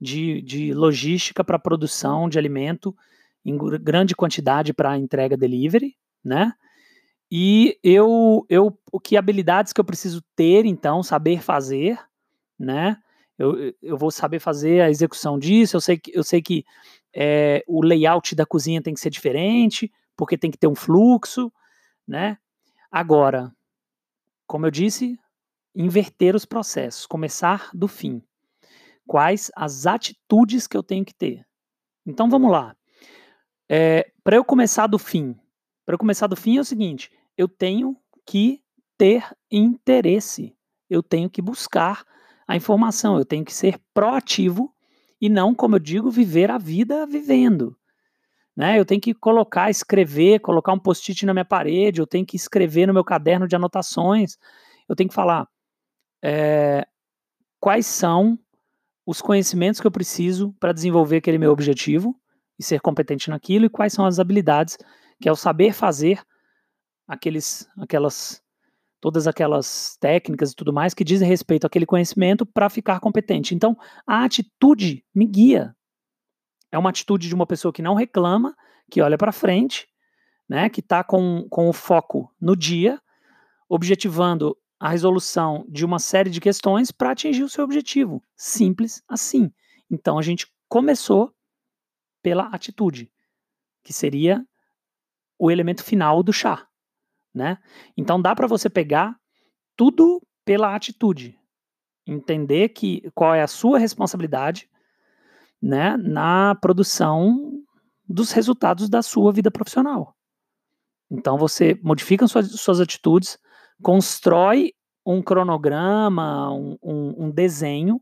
de, 0.00 0.40
de 0.42 0.72
logística 0.72 1.42
para 1.42 1.58
produção 1.58 2.28
de 2.28 2.38
alimento 2.38 2.96
em 3.44 3.56
grande 3.56 4.14
quantidade 4.14 4.72
para 4.72 4.98
entrega 4.98 5.36
delivery, 5.36 5.96
né? 6.24 6.52
E 7.30 7.78
eu, 7.82 8.46
eu, 8.48 8.78
o 8.90 8.98
que 8.98 9.16
habilidades 9.16 9.72
que 9.72 9.80
eu 9.80 9.84
preciso 9.84 10.22
ter, 10.34 10.64
então, 10.64 11.02
saber 11.02 11.42
fazer, 11.42 11.98
né? 12.58 12.96
Eu, 13.38 13.74
eu 13.82 13.96
vou 13.96 14.10
saber 14.10 14.40
fazer 14.40 14.80
a 14.80 14.90
execução 14.90 15.38
disso. 15.38 15.76
Eu 15.76 15.80
sei 15.80 15.98
que, 15.98 16.10
eu 16.16 16.24
sei 16.24 16.42
que 16.42 16.64
é, 17.14 17.62
o 17.66 17.82
layout 17.82 18.34
da 18.34 18.46
cozinha 18.46 18.82
tem 18.82 18.94
que 18.94 19.00
ser 19.00 19.10
diferente, 19.10 19.92
porque 20.16 20.38
tem 20.38 20.50
que 20.50 20.58
ter 20.58 20.66
um 20.66 20.74
fluxo, 20.74 21.52
né? 22.06 22.38
Agora, 22.90 23.52
como 24.46 24.66
eu 24.66 24.70
disse, 24.70 25.18
inverter 25.74 26.34
os 26.34 26.44
processos, 26.44 27.06
começar 27.06 27.70
do 27.74 27.86
fim. 27.86 28.22
Quais 29.08 29.50
as 29.56 29.86
atitudes 29.86 30.66
que 30.66 30.76
eu 30.76 30.82
tenho 30.82 31.02
que 31.02 31.14
ter? 31.14 31.46
Então 32.06 32.28
vamos 32.28 32.52
lá. 32.52 32.76
É, 33.66 34.12
Para 34.22 34.36
eu 34.36 34.44
começar 34.44 34.86
do 34.86 34.98
fim, 34.98 35.34
para 35.86 35.94
eu 35.94 35.98
começar 35.98 36.26
do 36.26 36.36
fim 36.36 36.58
é 36.58 36.60
o 36.60 36.64
seguinte: 36.64 37.10
eu 37.34 37.48
tenho 37.48 37.96
que 38.26 38.62
ter 38.98 39.24
interesse, 39.50 40.54
eu 40.90 41.02
tenho 41.02 41.30
que 41.30 41.40
buscar 41.40 42.04
a 42.46 42.54
informação, 42.54 43.16
eu 43.16 43.24
tenho 43.24 43.46
que 43.46 43.54
ser 43.54 43.80
proativo 43.94 44.74
e 45.18 45.30
não, 45.30 45.54
como 45.54 45.76
eu 45.76 45.80
digo, 45.80 46.10
viver 46.10 46.50
a 46.50 46.58
vida 46.58 47.06
vivendo. 47.06 47.74
Né? 48.54 48.78
Eu 48.78 48.84
tenho 48.84 49.00
que 49.00 49.14
colocar, 49.14 49.70
escrever, 49.70 50.40
colocar 50.40 50.74
um 50.74 50.78
post-it 50.78 51.24
na 51.24 51.32
minha 51.32 51.46
parede, 51.46 52.00
eu 52.00 52.06
tenho 52.06 52.26
que 52.26 52.36
escrever 52.36 52.86
no 52.86 52.92
meu 52.92 53.04
caderno 53.04 53.48
de 53.48 53.56
anotações, 53.56 54.36
eu 54.86 54.94
tenho 54.94 55.08
que 55.08 55.14
falar 55.14 55.48
é, 56.22 56.86
quais 57.58 57.86
são 57.86 58.38
os 59.08 59.22
conhecimentos 59.22 59.80
que 59.80 59.86
eu 59.86 59.90
preciso 59.90 60.54
para 60.60 60.70
desenvolver 60.70 61.16
aquele 61.16 61.38
meu 61.38 61.50
objetivo 61.50 62.14
e 62.58 62.62
ser 62.62 62.78
competente 62.78 63.30
naquilo, 63.30 63.64
e 63.64 63.70
quais 63.70 63.94
são 63.94 64.04
as 64.04 64.18
habilidades, 64.18 64.76
que 65.18 65.26
é 65.26 65.32
o 65.32 65.36
saber 65.36 65.72
fazer 65.72 66.22
aqueles, 67.06 67.66
aquelas, 67.78 68.42
todas 69.00 69.26
aquelas 69.26 69.96
técnicas 69.98 70.52
e 70.52 70.54
tudo 70.54 70.74
mais 70.74 70.92
que 70.92 71.04
dizem 71.04 71.26
respeito 71.26 71.66
àquele 71.66 71.86
conhecimento 71.86 72.44
para 72.44 72.68
ficar 72.68 73.00
competente. 73.00 73.54
Então, 73.54 73.78
a 74.06 74.24
atitude 74.24 75.02
me 75.14 75.24
guia. 75.24 75.74
É 76.70 76.76
uma 76.76 76.90
atitude 76.90 77.28
de 77.28 77.34
uma 77.34 77.46
pessoa 77.46 77.72
que 77.72 77.80
não 77.80 77.94
reclama, 77.94 78.54
que 78.90 79.00
olha 79.00 79.16
para 79.16 79.32
frente, 79.32 79.88
né, 80.46 80.68
que 80.68 80.80
está 80.80 81.02
com, 81.02 81.46
com 81.48 81.66
o 81.66 81.72
foco 81.72 82.30
no 82.38 82.54
dia, 82.54 83.00
objetivando 83.70 84.54
a 84.78 84.90
resolução 84.90 85.66
de 85.68 85.84
uma 85.84 85.98
série 85.98 86.30
de 86.30 86.40
questões 86.40 86.90
para 86.90 87.10
atingir 87.10 87.42
o 87.42 87.48
seu 87.48 87.64
objetivo. 87.64 88.22
Simples 88.36 89.02
assim. 89.08 89.52
Então 89.90 90.18
a 90.18 90.22
gente 90.22 90.46
começou 90.68 91.34
pela 92.22 92.46
atitude, 92.48 93.10
que 93.82 93.92
seria 93.92 94.44
o 95.38 95.50
elemento 95.50 95.82
final 95.82 96.22
do 96.22 96.32
chá, 96.32 96.66
né? 97.34 97.58
Então 97.96 98.20
dá 98.20 98.34
para 98.34 98.46
você 98.46 98.68
pegar 98.68 99.16
tudo 99.76 100.20
pela 100.44 100.74
atitude, 100.74 101.38
entender 102.06 102.70
que 102.70 103.10
qual 103.14 103.34
é 103.34 103.42
a 103.42 103.46
sua 103.46 103.78
responsabilidade, 103.78 104.68
né, 105.60 105.96
na 105.96 106.54
produção 106.54 107.62
dos 108.08 108.32
resultados 108.32 108.88
da 108.88 109.02
sua 109.02 109.32
vida 109.32 109.50
profissional. 109.50 110.16
Então 111.10 111.36
você 111.36 111.78
modifica 111.82 112.26
suas, 112.26 112.50
suas 112.52 112.80
atitudes, 112.80 113.38
constrói 113.82 114.72
um 115.04 115.22
cronograma, 115.22 116.52
um, 116.52 116.78
um, 116.82 117.24
um 117.24 117.30
desenho 117.30 118.00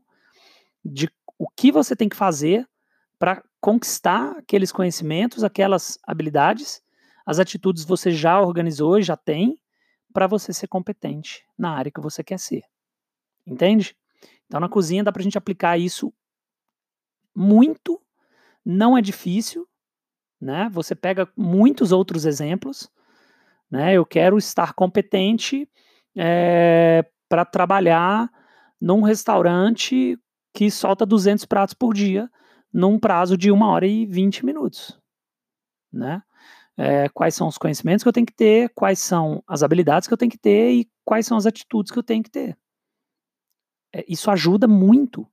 de 0.83 1.09
o 1.37 1.47
que 1.49 1.71
você 1.71 1.95
tem 1.95 2.09
que 2.09 2.15
fazer 2.15 2.67
para 3.19 3.43
conquistar 3.61 4.37
aqueles 4.37 4.71
conhecimentos, 4.71 5.43
aquelas 5.43 5.97
habilidades, 6.03 6.81
as 7.25 7.39
atitudes 7.39 7.83
você 7.83 8.11
já 8.11 8.41
organizou 8.41 8.99
e 8.99 9.03
já 9.03 9.15
tem 9.15 9.59
para 10.13 10.27
você 10.27 10.51
ser 10.53 10.67
competente 10.67 11.45
na 11.57 11.71
área 11.71 11.91
que 11.91 12.01
você 12.01 12.23
quer 12.23 12.39
ser. 12.39 12.63
Entende? 13.45 13.95
Então 14.45 14.59
na 14.59 14.69
cozinha 14.69 15.03
dá 15.03 15.11
para 15.11 15.21
a 15.21 15.23
gente 15.23 15.37
aplicar 15.37 15.77
isso 15.77 16.13
muito, 17.35 18.01
não 18.65 18.97
é 18.97 19.01
difícil, 19.01 19.67
né? 20.41 20.69
Você 20.73 20.95
pega 20.95 21.31
muitos 21.35 21.91
outros 21.91 22.25
exemplos, 22.25 22.89
né? 23.69 23.93
Eu 23.93 24.05
quero 24.05 24.37
estar 24.37 24.73
competente 24.73 25.69
é, 26.15 27.03
eh, 27.03 27.11
para 27.29 27.45
trabalhar 27.45 28.29
num 28.79 29.01
restaurante 29.01 30.17
que 30.53 30.71
solta 30.71 31.05
200 31.05 31.45
pratos 31.45 31.73
por 31.73 31.93
dia 31.93 32.29
num 32.73 32.99
prazo 32.99 33.37
de 33.37 33.51
uma 33.51 33.69
hora 33.69 33.87
e 33.87 34.05
20 34.05 34.45
minutos, 34.45 34.99
né? 35.91 36.21
É, 36.79 37.09
quais 37.09 37.33
são 37.33 37.47
os 37.47 37.57
conhecimentos 37.57 38.03
que 38.03 38.07
eu 38.07 38.13
tenho 38.13 38.25
que 38.25 38.33
ter, 38.33 38.69
quais 38.75 38.99
são 38.99 39.43
as 39.47 39.63
habilidades 39.63 40.07
que 40.07 40.13
eu 40.13 40.17
tenho 40.17 40.29
que 40.29 40.37
ter 40.37 40.71
e 40.73 40.89
quais 41.03 41.25
são 41.25 41.35
as 41.35 41.47
atitudes 41.47 41.91
que 41.91 41.97
eu 41.97 42.03
tenho 42.03 42.21
que 42.21 42.29
ter. 42.29 42.55
É, 43.91 44.05
isso 44.07 44.29
ajuda 44.29 44.67
muito. 44.67 45.27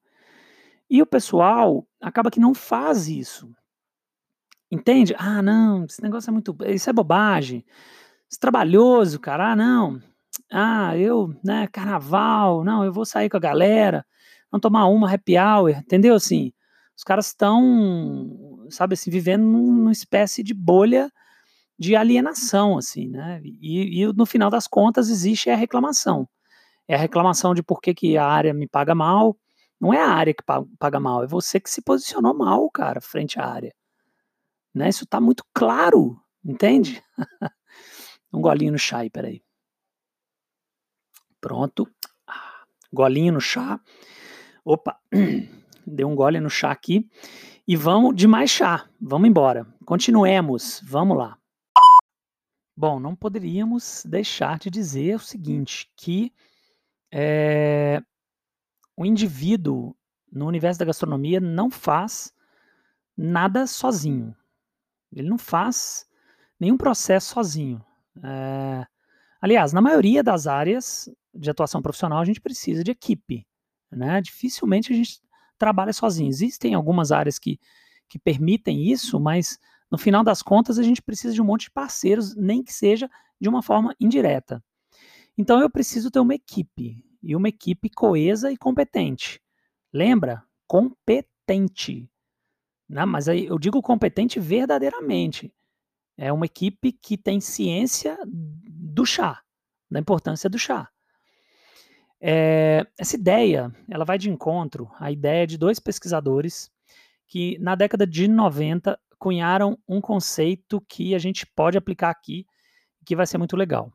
E 0.89 1.03
o 1.03 1.07
pessoal 1.07 1.87
acaba 2.01 2.31
que 2.31 2.41
não 2.41 2.55
faz 2.55 3.09
isso. 3.09 3.55
Entende? 4.71 5.15
Ah, 5.19 5.43
não, 5.43 5.85
esse 5.85 6.03
negócio 6.03 6.31
é 6.31 6.33
muito. 6.33 6.57
Isso 6.67 6.89
é 6.89 6.93
bobagem. 6.93 7.65
Trabalhoso, 8.39 9.21
cara. 9.21 9.53
Ah, 9.53 9.57
não. 9.57 10.01
Ah, 10.53 10.97
eu, 10.97 11.35
né, 11.45 11.67
carnaval. 11.69 12.65
Não, 12.65 12.85
eu 12.85 12.93
vou 12.93 13.05
sair 13.05 13.29
com 13.29 13.37
a 13.37 13.41
galera. 13.41 14.05
Vamos 14.51 14.63
tomar 14.63 14.87
uma 14.87 15.13
happy 15.13 15.37
hour. 15.39 15.71
Entendeu? 15.71 16.15
Assim, 16.15 16.53
os 16.97 17.03
caras 17.03 17.27
estão, 17.27 18.67
sabe 18.71 18.95
assim, 18.95 19.11
vivendo 19.11 19.43
numa 19.43 19.93
espécie 19.93 20.43
de 20.43 20.55
bolha 20.55 21.11
de 21.79 21.97
alienação, 21.97 22.79
assim, 22.79 23.09
né? 23.09 23.41
E, 23.43 24.03
e, 24.03 24.13
no 24.13 24.27
final 24.27 24.49
das 24.51 24.67
contas 24.69 25.11
existe 25.11 25.51
a 25.51 25.57
reclamação. 25.57 26.29
É 26.87 26.95
a 26.95 26.99
reclamação 26.99 27.55
de 27.55 27.63
por 27.63 27.81
que, 27.81 27.95
que 27.95 28.17
a 28.17 28.27
área 28.27 28.55
me 28.55 28.69
paga 28.69 28.95
mal. 28.95 29.37
Não 29.81 29.93
é 29.93 30.01
a 30.01 30.09
área 30.09 30.33
que 30.35 30.43
paga 30.79 31.01
mal, 31.01 31.25
é 31.25 31.27
você 31.27 31.61
que 31.61 31.69
se 31.69 31.83
posicionou 31.83 32.35
mal, 32.35 32.71
cara, 32.71 33.01
frente 33.01 33.41
à 33.41 33.47
área. 33.47 33.75
Né? 34.75 34.89
Isso 34.89 35.05
está 35.05 35.21
muito 35.21 35.45
claro, 35.53 36.17
entende? 36.45 37.03
um 38.35 38.41
golinho 38.41 38.73
no 38.73 38.79
chá 38.79 38.99
aí, 38.99 39.11
peraí. 39.11 39.43
Pronto. 41.41 41.89
Golinho 42.93 43.35
no 43.35 43.41
chá. 43.41 43.81
Opa, 44.65 44.99
deu 45.87 46.09
um 46.09 46.15
gole 46.15 46.41
no 46.41 46.51
chá 46.51 46.71
aqui. 46.71 47.09
E 47.67 47.77
vamos 47.77 48.17
de 48.17 48.27
mais 48.27 48.51
chá. 48.51 48.89
Vamos 49.01 49.29
embora. 49.29 49.67
Continuemos. 49.85 50.81
Vamos 50.85 51.17
lá. 51.17 51.39
Bom, 52.77 52.99
não 52.99 53.15
poderíamos 53.15 54.03
deixar 54.05 54.59
de 54.59 54.69
dizer 54.69 55.15
o 55.15 55.21
seguinte, 55.21 55.89
que 55.97 56.33
é, 57.13 58.03
o 58.97 59.07
indivíduo 59.07 59.97
no 60.33 60.47
universo 60.47 60.81
da 60.81 60.85
gastronomia 60.85 61.39
não 61.39 61.71
faz 61.71 62.35
nada 63.17 63.67
sozinho. 63.67 64.35
Ele 65.13 65.29
não 65.29 65.39
faz 65.39 66.09
nenhum 66.59 66.77
processo 66.77 67.35
sozinho. 67.35 67.85
É, 68.23 68.87
aliás, 69.41 69.73
na 69.73 69.81
maioria 69.81 70.23
das 70.23 70.47
áreas 70.47 71.09
de 71.35 71.51
atuação 71.51 71.83
profissional, 71.83 72.21
a 72.21 72.25
gente 72.25 72.41
precisa 72.41 72.85
de 72.85 72.91
equipe. 72.91 73.47
Né? 73.91 74.21
Dificilmente 74.21 74.93
a 74.93 74.97
gente 74.97 75.21
trabalha 75.59 75.93
sozinho. 75.93 76.29
Existem 76.29 76.75
algumas 76.75 77.13
áreas 77.13 77.39
que, 77.39 77.59
que 78.09 78.19
permitem 78.19 78.91
isso, 78.91 79.19
mas 79.19 79.59
no 79.91 79.99
final 79.99 80.23
das 80.23 80.43
contas 80.43 80.79
a 80.79 80.83
gente 80.83 81.03
precisa 81.03 81.35
de 81.35 81.41
um 81.41 81.45
monte 81.45 81.65
de 81.65 81.71
parceiros, 81.71 82.35
nem 82.35 82.63
que 82.63 82.73
seja 82.73 83.11
de 83.41 83.49
uma 83.49 83.63
forma 83.63 83.95
indireta. 84.01 84.63
Então 85.37 85.61
eu 85.61 85.69
preciso 85.69 86.11
ter 86.11 86.21
uma 86.21 86.35
equipe, 86.35 87.05
e 87.25 87.35
uma 87.35 87.49
equipe 87.49 87.89
coesa 87.89 88.53
e 88.53 88.57
competente. 88.57 89.41
Lembra? 89.93 90.45
Competente. 90.67 92.09
Né? 92.87 93.05
Mas 93.07 93.29
aí 93.29 93.47
eu 93.47 93.59
digo 93.59 93.81
competente 93.81 94.39
verdadeiramente. 94.39 95.53
É 96.17 96.33
uma 96.33 96.47
equipe 96.47 96.93
que 96.93 97.17
tem 97.17 97.41
ciência 97.41 98.19
do 98.27 99.05
chá, 99.05 99.41
da 99.91 99.99
importância 99.99 100.49
do 100.49 100.59
chá. 100.59 100.89
É, 102.21 102.87
essa 102.99 103.17
ideia, 103.17 103.75
ela 103.91 104.05
vai 104.05 104.17
de 104.17 104.31
encontro 104.31 104.91
à 104.99 105.11
ideia 105.11 105.47
de 105.47 105.59
dois 105.59 105.79
pesquisadores 105.79 106.71
que 107.27 107.59
na 107.59 107.75
década 107.75 108.07
de 108.07 108.29
90 108.29 108.99
cunharam 109.19 109.79
um 109.89 110.01
conceito 110.01 110.81
que 110.89 111.15
a 111.15 111.19
gente 111.19 111.47
pode 111.47 111.77
aplicar 111.77 112.11
aqui, 112.11 112.47
que 113.05 113.17
vai 113.17 113.27
ser 113.27 113.39
muito 113.39 113.57
legal. 113.57 113.93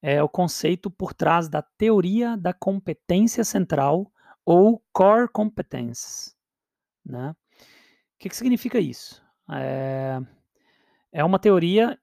É 0.00 0.22
o 0.22 0.28
conceito 0.28 0.90
por 0.90 1.12
trás 1.12 1.48
da 1.48 1.62
teoria 1.62 2.36
da 2.36 2.52
competência 2.52 3.44
central 3.44 4.10
ou 4.44 4.82
core 4.92 5.28
competence. 5.28 6.34
Né? 7.04 7.34
que, 8.22 8.28
que 8.28 8.36
significa 8.36 8.78
isso? 8.78 9.20
É, 9.50 10.20
é 11.12 11.22
uma 11.22 11.38
teoria 11.38 11.98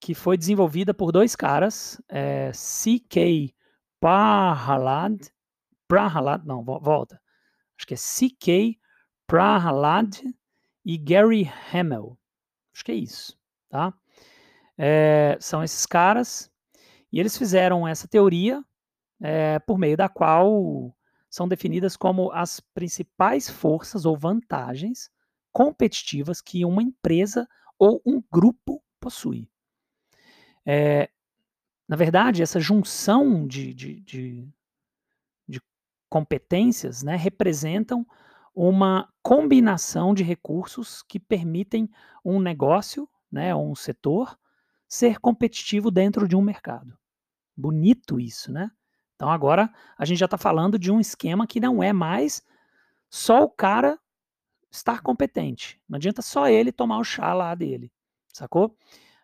que 0.00 0.14
foi 0.14 0.38
desenvolvida 0.38 0.94
por 0.94 1.10
dois 1.10 1.34
caras, 1.34 2.00
é, 2.08 2.52
C.K. 2.52 3.52
Prahalad, 4.00 5.20
Prahalad, 5.88 6.44
não, 6.46 6.62
volta, 6.62 7.20
acho 7.76 7.86
que 7.86 7.94
é 7.94 7.96
C.K. 7.96 8.78
Prahalad 9.26 10.20
e 10.84 10.96
Gary 10.96 11.50
Hamel, 11.72 12.16
acho 12.72 12.84
que 12.84 12.92
é 12.92 12.94
isso, 12.94 13.36
tá? 13.68 13.92
É, 14.78 15.36
são 15.40 15.64
esses 15.64 15.84
caras, 15.86 16.50
e 17.10 17.18
eles 17.18 17.36
fizeram 17.36 17.88
essa 17.88 18.06
teoria 18.06 18.62
é, 19.20 19.58
por 19.58 19.78
meio 19.78 19.96
da 19.96 20.08
qual 20.08 20.94
são 21.28 21.48
definidas 21.48 21.96
como 21.96 22.30
as 22.32 22.60
principais 22.60 23.48
forças 23.48 24.04
ou 24.04 24.16
vantagens 24.16 25.10
competitivas 25.52 26.40
que 26.40 26.64
uma 26.64 26.82
empresa 26.82 27.48
ou 27.78 28.02
um 28.04 28.22
grupo 28.30 28.82
possui. 29.00 29.48
É, 30.64 31.08
na 31.88 31.96
verdade, 31.96 32.42
essa 32.42 32.58
junção 32.58 33.46
de, 33.46 33.72
de, 33.72 34.00
de, 34.00 34.48
de 35.48 35.60
competências 36.08 37.02
né, 37.02 37.16
representam 37.16 38.06
uma 38.54 39.08
combinação 39.22 40.14
de 40.14 40.22
recursos 40.22 41.02
que 41.02 41.20
permitem 41.20 41.88
um 42.24 42.40
negócio, 42.40 43.08
né, 43.30 43.54
um 43.54 43.74
setor, 43.74 44.36
ser 44.88 45.18
competitivo 45.20 45.90
dentro 45.90 46.26
de 46.26 46.34
um 46.34 46.42
mercado. 46.42 46.96
Bonito 47.56 48.18
isso, 48.18 48.52
né? 48.52 48.70
Então 49.14 49.30
agora 49.30 49.72
a 49.96 50.04
gente 50.04 50.18
já 50.18 50.26
está 50.26 50.38
falando 50.38 50.78
de 50.78 50.90
um 50.90 51.00
esquema 51.00 51.46
que 51.46 51.60
não 51.60 51.82
é 51.82 51.92
mais 51.92 52.42
só 53.08 53.44
o 53.44 53.50
cara 53.50 53.98
estar 54.70 55.00
competente. 55.02 55.80
Não 55.88 55.96
adianta 55.96 56.22
só 56.22 56.48
ele 56.48 56.72
tomar 56.72 56.98
o 56.98 57.04
chá 57.04 57.32
lá 57.34 57.54
dele, 57.54 57.92
sacou? 58.32 58.76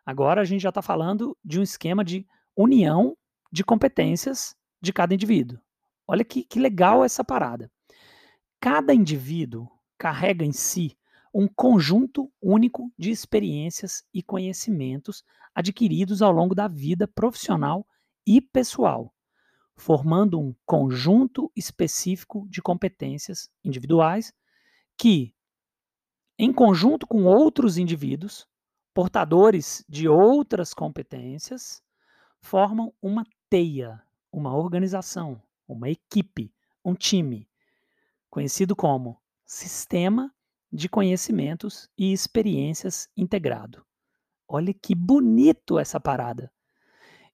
Agora 0.04 0.40
a 0.40 0.44
gente 0.44 0.62
já 0.62 0.70
está 0.70 0.82
falando 0.82 1.36
de 1.44 1.60
um 1.60 1.62
esquema 1.62 2.04
de 2.04 2.26
união 2.56 3.16
de 3.50 3.64
competências 3.64 4.56
de 4.80 4.92
cada 4.92 5.14
indivíduo. 5.14 5.58
Olha 6.06 6.24
que, 6.24 6.42
que 6.42 6.58
legal 6.58 7.04
essa 7.04 7.22
parada. 7.22 7.70
Cada 8.60 8.94
indivíduo 8.94 9.68
carrega 9.96 10.44
em 10.44 10.52
si 10.52 10.96
um 11.34 11.48
conjunto 11.48 12.30
único 12.40 12.92
de 12.98 13.10
experiências 13.10 14.04
e 14.12 14.22
conhecimentos 14.22 15.24
adquiridos 15.54 16.20
ao 16.20 16.32
longo 16.32 16.54
da 16.54 16.68
vida 16.68 17.08
profissional 17.08 17.86
e 18.26 18.40
pessoal, 18.40 19.14
formando 19.76 20.38
um 20.38 20.54
conjunto 20.66 21.50
específico 21.56 22.46
de 22.50 22.60
competências 22.60 23.50
individuais 23.64 24.32
que, 24.96 25.34
em 26.38 26.52
conjunto 26.52 27.06
com 27.06 27.24
outros 27.24 27.78
indivíduos, 27.78 28.46
portadores 28.94 29.84
de 29.88 30.08
outras 30.08 30.74
competências, 30.74 31.82
formam 32.40 32.92
uma 33.00 33.24
teia 33.48 34.02
uma 34.32 34.56
organização, 34.56 35.40
uma 35.68 35.90
equipe, 35.90 36.52
um 36.82 36.94
time, 36.94 37.46
conhecido 38.30 38.74
como 38.74 39.20
Sistema 39.44 40.34
de 40.72 40.88
Conhecimentos 40.88 41.90
e 41.98 42.12
Experiências 42.12 43.10
Integrado. 43.14 43.84
Olha 44.48 44.72
que 44.72 44.94
bonito 44.94 45.78
essa 45.78 46.00
parada. 46.00 46.50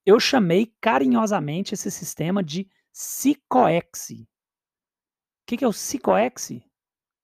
Eu 0.05 0.19
chamei 0.19 0.75
carinhosamente 0.81 1.73
esse 1.75 1.91
sistema 1.91 2.43
de 2.43 2.69
SICOEX. 2.93 4.11
O 4.11 4.27
que 5.47 5.65
é 5.65 5.69
o 5.69 5.73
SICOEX? 5.73 6.61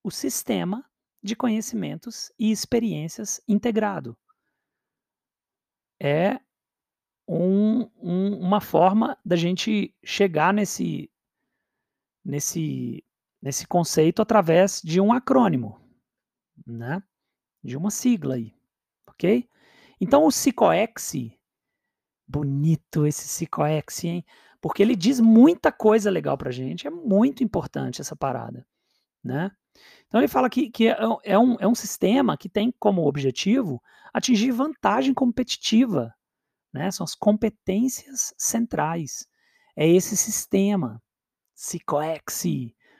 O 0.05 0.11
Sistema 0.11 0.85
de 1.23 1.35
Conhecimentos 1.35 2.31
e 2.39 2.51
Experiências 2.53 3.41
Integrado. 3.49 4.15
É 5.99 6.39
um, 7.27 7.89
um, 7.97 8.39
uma 8.39 8.61
forma 8.61 9.19
da 9.25 9.35
gente 9.35 9.95
chegar 10.05 10.53
nesse, 10.53 11.11
nesse, 12.23 13.03
nesse 13.41 13.67
conceito 13.67 14.21
através 14.21 14.83
de 14.85 15.01
um 15.01 15.11
acrônimo, 15.11 15.81
né? 16.67 17.03
de 17.63 17.79
uma 17.79 17.91
sigla 17.91 18.35
aí, 18.35 18.55
ok? 19.07 19.49
Então 19.99 20.27
o 20.27 20.31
SICOEX, 20.31 21.15
bonito 22.29 23.07
esse 23.07 23.27
SICOEX, 23.27 24.05
hein? 24.05 24.27
Porque 24.61 24.83
ele 24.83 24.95
diz 24.95 25.19
muita 25.19 25.73
coisa 25.73 26.11
legal 26.11 26.37
pra 26.37 26.51
gente, 26.51 26.87
é 26.87 26.91
muito 26.91 27.43
importante 27.43 28.03
essa 28.03 28.15
parada, 28.15 28.67
né? 29.23 29.51
Então 30.07 30.21
ele 30.21 30.29
fala 30.29 30.49
que, 30.49 30.71
que 30.71 30.89
é, 30.89 30.97
é, 31.25 31.39
um, 31.39 31.57
é 31.59 31.67
um 31.67 31.75
sistema 31.75 32.37
que 32.37 32.49
tem 32.49 32.73
como 32.79 33.07
objetivo 33.07 33.83
atingir 34.13 34.53
vantagem 34.53 35.13
competitiva 35.13 36.15
né? 36.75 36.91
São 36.91 37.05
as 37.05 37.15
competências 37.15 38.35
centrais. 38.37 39.29
É 39.77 39.89
esse 39.89 40.17
sistema, 40.17 41.01
SICOEX, 41.55 42.43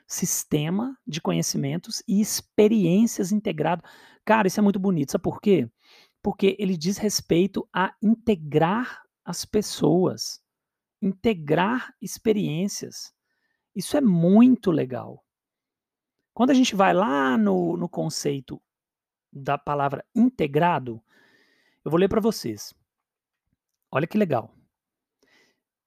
Sistema 0.07 0.97
de 1.05 1.19
Conhecimentos 1.19 2.01
e 2.07 2.21
Experiências 2.21 3.33
Integrado. 3.33 3.83
Cara, 4.23 4.47
isso 4.47 4.59
é 4.59 4.63
muito 4.63 4.79
bonito. 4.79 5.11
Sabe 5.11 5.23
por 5.23 5.41
quê? 5.41 5.69
Porque 6.23 6.55
ele 6.57 6.77
diz 6.77 6.97
respeito 6.97 7.67
a 7.73 7.93
integrar 8.01 9.03
as 9.25 9.43
pessoas, 9.43 10.39
integrar 11.01 11.93
experiências. 12.01 13.13
Isso 13.75 13.97
é 13.97 14.01
muito 14.01 14.71
legal. 14.71 15.24
Quando 16.35 16.49
a 16.49 16.53
gente 16.53 16.75
vai 16.75 16.93
lá 16.93 17.37
no, 17.37 17.77
no 17.77 17.87
conceito 17.87 18.61
da 19.31 19.57
palavra 19.57 20.03
integrado, 20.13 21.01
eu 21.83 21.89
vou 21.89 21.97
ler 21.97 22.09
para 22.09 22.19
vocês. 22.19 22.75
Olha 23.89 24.05
que 24.05 24.17
legal. 24.17 24.53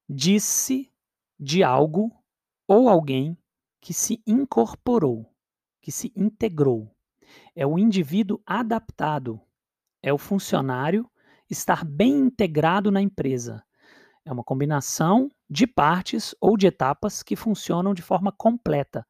Disse 0.08 0.90
de 1.38 1.62
algo 1.62 2.10
ou 2.66 2.88
alguém 2.88 3.36
que 3.78 3.92
se 3.92 4.22
incorporou, 4.26 5.30
que 5.82 5.92
se 5.92 6.10
integrou. 6.16 6.90
É 7.54 7.66
o 7.66 7.78
indivíduo 7.78 8.40
adaptado, 8.46 9.38
é 10.02 10.14
o 10.14 10.18
funcionário 10.18 11.10
estar 11.50 11.84
bem 11.84 12.20
integrado 12.20 12.90
na 12.90 13.02
empresa. 13.02 13.62
É 14.24 14.32
uma 14.32 14.42
combinação 14.42 15.30
de 15.48 15.66
partes 15.66 16.34
ou 16.40 16.56
de 16.56 16.66
etapas 16.66 17.22
que 17.22 17.36
funcionam 17.36 17.92
de 17.92 18.00
forma 18.00 18.32
completa. 18.32 19.06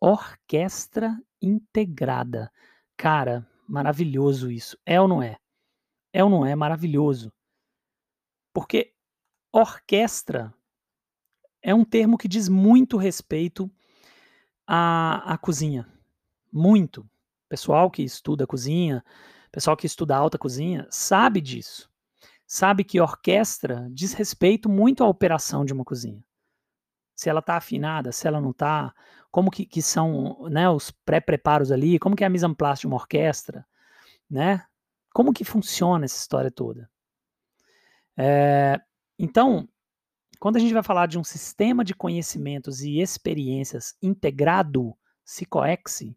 Orquestra 0.00 1.16
integrada. 1.40 2.50
Cara, 2.96 3.46
maravilhoso 3.68 4.50
isso. 4.50 4.78
É 4.84 5.00
ou 5.00 5.08
não 5.08 5.22
é? 5.22 5.36
É 6.12 6.22
ou 6.24 6.30
não 6.30 6.44
é 6.44 6.54
maravilhoso? 6.54 7.32
Porque 8.52 8.94
orquestra 9.52 10.54
é 11.62 11.74
um 11.74 11.84
termo 11.84 12.16
que 12.16 12.28
diz 12.28 12.48
muito 12.48 12.96
respeito 12.96 13.70
à, 14.66 15.34
à 15.34 15.38
cozinha. 15.38 15.86
Muito. 16.52 17.08
Pessoal 17.48 17.90
que 17.90 18.02
estuda 18.02 18.46
cozinha, 18.46 19.04
pessoal 19.52 19.76
que 19.76 19.86
estuda 19.86 20.16
alta 20.16 20.38
cozinha, 20.38 20.86
sabe 20.90 21.40
disso. 21.40 21.90
Sabe 22.46 22.84
que 22.84 23.00
orquestra 23.00 23.88
diz 23.90 24.12
respeito 24.12 24.68
muito 24.68 25.02
à 25.02 25.08
operação 25.08 25.64
de 25.64 25.72
uma 25.72 25.84
cozinha. 25.84 26.24
Se 27.16 27.28
ela 27.28 27.40
está 27.40 27.56
afinada, 27.56 28.12
se 28.12 28.28
ela 28.28 28.40
não 28.40 28.50
está, 28.50 28.94
como 29.30 29.50
que, 29.50 29.66
que 29.66 29.82
são 29.82 30.48
né, 30.48 30.68
os 30.70 30.90
pré-preparos 30.90 31.72
ali, 31.72 31.98
como 31.98 32.14
que 32.14 32.22
é 32.22 32.26
a 32.28 32.30
mise 32.30 32.46
en 32.46 32.54
place 32.54 32.82
de 32.82 32.86
uma 32.86 32.96
orquestra, 32.96 33.66
né? 34.30 34.64
Como 35.12 35.32
que 35.32 35.44
funciona 35.44 36.04
essa 36.04 36.16
história 36.16 36.50
toda? 36.50 36.90
É, 38.16 38.78
então, 39.18 39.68
quando 40.38 40.56
a 40.56 40.58
gente 40.58 40.74
vai 40.74 40.82
falar 40.82 41.06
de 41.06 41.18
um 41.18 41.24
sistema 41.24 41.82
de 41.82 41.94
conhecimentos 41.94 42.82
e 42.82 43.00
experiências 43.00 43.96
integrado, 44.02 44.94
SICOEX, 45.24 46.14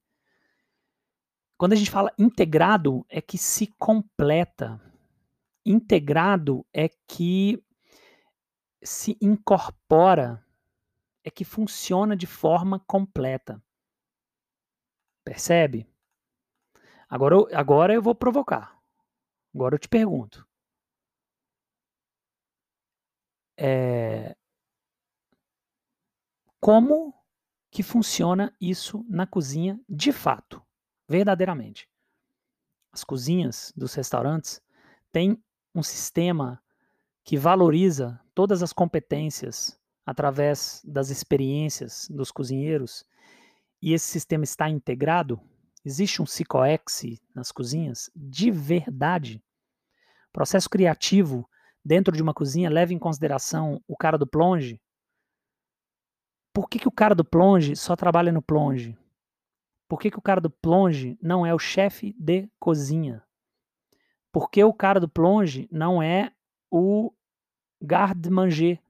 quando 1.58 1.74
a 1.74 1.76
gente 1.76 1.92
fala 1.92 2.14
integrado, 2.18 3.06
é 3.10 3.22
que 3.22 3.38
se 3.38 3.68
completa. 3.78 4.80
Integrado 5.66 6.66
é 6.74 6.90
que 7.08 7.62
se 8.82 9.18
incorpora, 9.22 10.42
é 11.24 11.30
que 11.30 11.44
funciona 11.44 12.16
de 12.16 12.28
forma 12.28 12.80
completa. 12.80 13.62
Percebe? 15.24 15.88
Agora, 17.10 17.36
agora 17.54 17.94
eu 17.94 18.02
vou 18.02 18.16
provocar. 18.16 18.80
Agora 19.54 19.76
eu 19.76 19.80
te 19.80 19.88
pergunto. 19.90 20.48
É, 23.58 24.36
como 26.60 27.14
que 27.72 27.84
funciona 27.84 28.56
isso 28.60 29.06
na 29.08 29.28
cozinha 29.28 29.80
de 29.88 30.12
fato, 30.12 30.62
verdadeiramente. 31.08 31.90
As 32.92 33.04
cozinhas 33.04 33.72
dos 33.76 33.94
restaurantes 33.94 34.62
têm 35.12 35.42
um 35.74 35.84
sistema 35.84 36.62
que 37.24 37.38
valoriza 37.38 38.20
todas 38.34 38.64
as 38.64 38.74
competências 38.74 39.79
através 40.10 40.82
das 40.84 41.12
experiências 41.12 42.08
dos 42.10 42.32
cozinheiros 42.32 43.06
e 43.80 43.94
esse 43.94 44.08
sistema 44.08 44.44
está 44.44 44.68
integrado? 44.68 45.40
Existe 45.86 46.20
um 46.20 46.26
psicoex 46.26 47.04
nas 47.36 47.52
cozinhas 47.52 48.10
de 48.16 48.50
verdade? 48.50 49.40
Processo 50.34 50.68
criativo 50.68 51.48
dentro 51.86 52.16
de 52.16 52.24
uma 52.24 52.34
cozinha 52.34 52.72
leva 52.72 52.92
em 52.92 52.98
consideração 52.98 53.84
o 53.88 53.96
cara 53.96 54.18
do 54.18 54.26
plonge? 54.26 54.82
Por 56.52 56.68
que, 56.68 56.80
que 56.80 56.88
o 56.88 56.92
cara 56.92 57.14
do 57.14 57.24
plonge 57.24 57.76
só 57.76 57.96
trabalha 57.96 58.32
no 58.32 58.42
plonge? 58.42 58.98
Por 59.88 60.00
que, 60.00 60.10
que 60.10 60.18
o 60.18 60.24
cara 60.24 60.42
do 60.42 60.50
plonge 60.50 61.20
não 61.22 61.46
é 61.46 61.54
o 61.54 61.60
chefe 61.60 62.16
de 62.18 62.50
cozinha? 62.60 63.24
Por 64.32 64.50
que 64.50 64.64
o 64.64 64.74
cara 64.74 65.00
do 65.00 65.08
plonge 65.08 65.70
não 65.72 66.02
é 66.02 66.34
o 66.72 67.14
garde-manger? 67.80 68.82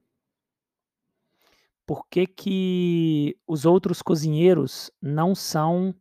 Por 1.90 2.06
que, 2.08 2.24
que 2.24 3.36
os 3.44 3.66
outros 3.66 4.00
cozinheiros 4.00 4.92
não 5.02 5.34
são 5.34 5.92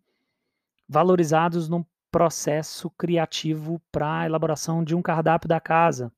valorizados 0.88 1.67
no 1.67 1.84
processo 2.12 2.91
criativo 2.91 3.82
para 3.91 4.19
a 4.19 4.25
elaboração 4.28 4.84
de 4.84 4.93
um 4.93 5.02
cardápio 5.02 5.49
da 5.49 5.60
casa? 5.60 6.13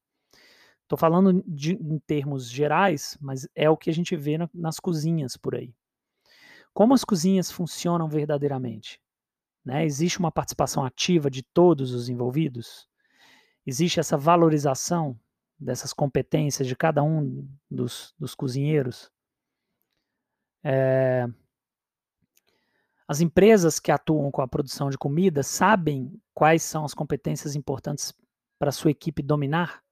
Estou 0.81 0.97
falando 0.97 1.41
de, 1.47 1.75
em 1.75 1.97
termos 1.99 2.49
gerais, 2.51 3.17
mas 3.21 3.47
é 3.55 3.69
o 3.69 3.77
que 3.77 3.89
a 3.89 3.93
gente 3.93 4.13
vê 4.13 4.37
na, 4.37 4.49
nas 4.53 4.77
cozinhas 4.77 5.37
por 5.37 5.55
aí. 5.55 5.73
Como 6.73 6.93
as 6.93 7.05
cozinhas 7.05 7.49
funcionam 7.49 8.09
verdadeiramente? 8.09 8.99
Né? 9.63 9.85
Existe 9.85 10.19
uma 10.19 10.33
participação 10.33 10.83
ativa 10.83 11.31
de 11.31 11.43
todos 11.43 11.93
os 11.93 12.09
envolvidos? 12.09 12.89
Existe 13.65 14.01
essa 14.01 14.17
valorização 14.17 15.17
dessas 15.57 15.93
competências 15.93 16.67
de 16.67 16.75
cada 16.75 17.01
um 17.01 17.47
dos, 17.69 18.13
dos 18.19 18.35
cozinheiros? 18.35 19.09
É... 20.63 21.27
As 23.07 23.19
empresas 23.19 23.79
que 23.79 23.91
atuam 23.91 24.31
com 24.31 24.41
a 24.41 24.47
produção 24.47 24.89
de 24.89 24.97
comida 24.97 25.43
sabem 25.43 26.19
quais 26.33 26.63
são 26.63 26.85
as 26.85 26.93
competências 26.93 27.55
importantes 27.55 28.13
para 28.57 28.71
sua 28.71 28.91
equipe 28.91 29.21
dominar? 29.21 29.83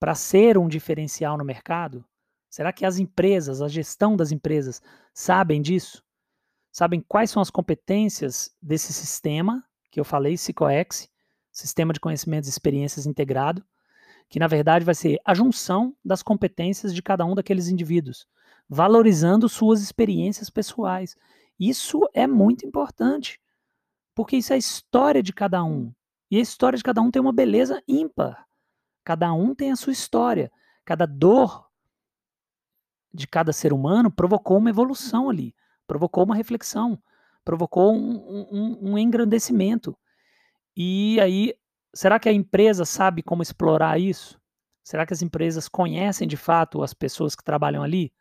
para 0.00 0.14
ser 0.14 0.56
um 0.56 0.66
diferencial 0.66 1.36
no 1.36 1.44
mercado? 1.44 2.02
Será 2.48 2.72
que 2.72 2.86
as 2.86 2.98
empresas, 2.98 3.60
a 3.60 3.68
gestão 3.68 4.16
das 4.16 4.32
empresas, 4.32 4.82
sabem 5.12 5.60
disso? 5.60 6.02
Sabem 6.72 7.04
quais 7.06 7.30
são 7.30 7.42
as 7.42 7.50
competências 7.50 8.50
desse 8.60 8.92
sistema 8.92 9.62
que 9.90 10.00
eu 10.00 10.04
falei, 10.04 10.36
SICOEX, 10.36 11.08
Sistema 11.52 11.92
de 11.92 12.00
Conhecimentos 12.00 12.48
e 12.48 12.50
Experiências 12.50 13.06
Integrado, 13.06 13.62
que 14.28 14.38
na 14.38 14.46
verdade 14.46 14.84
vai 14.84 14.94
ser 14.94 15.18
a 15.24 15.34
junção 15.34 15.94
das 16.04 16.22
competências 16.22 16.94
de 16.94 17.02
cada 17.02 17.24
um 17.24 17.34
daqueles 17.34 17.68
indivíduos, 17.68 18.26
valorizando 18.70 19.48
suas 19.48 19.82
experiências 19.82 20.48
pessoais. 20.48 21.16
Isso 21.58 22.08
é 22.14 22.24
muito 22.24 22.64
importante, 22.64 23.40
porque 24.14 24.36
isso 24.36 24.52
é 24.52 24.56
a 24.56 24.58
história 24.58 25.20
de 25.20 25.32
cada 25.32 25.64
um. 25.64 25.92
E 26.30 26.36
a 26.36 26.40
história 26.40 26.76
de 26.76 26.84
cada 26.84 27.02
um 27.02 27.10
tem 27.10 27.20
uma 27.20 27.32
beleza 27.32 27.82
ímpar. 27.88 28.46
Cada 29.04 29.32
um 29.32 29.56
tem 29.56 29.72
a 29.72 29.76
sua 29.76 29.92
história. 29.92 30.52
Cada 30.84 31.04
dor 31.04 31.68
de 33.12 33.26
cada 33.26 33.52
ser 33.52 33.72
humano 33.72 34.08
provocou 34.08 34.58
uma 34.58 34.70
evolução 34.70 35.28
ali, 35.28 35.52
provocou 35.84 36.22
uma 36.22 36.36
reflexão, 36.36 36.96
provocou 37.44 37.92
um, 37.92 38.46
um, 38.52 38.92
um 38.92 38.98
engrandecimento. 38.98 39.98
E 40.76 41.18
aí, 41.20 41.54
será 41.92 42.20
que 42.20 42.28
a 42.28 42.32
empresa 42.32 42.84
sabe 42.84 43.20
como 43.20 43.42
explorar 43.42 43.98
isso? 44.00 44.40
Será 44.84 45.04
que 45.04 45.12
as 45.12 45.22
empresas 45.22 45.68
conhecem 45.68 46.28
de 46.28 46.36
fato 46.36 46.84
as 46.84 46.94
pessoas 46.94 47.34
que 47.34 47.42
trabalham 47.42 47.82
ali? 47.82 48.12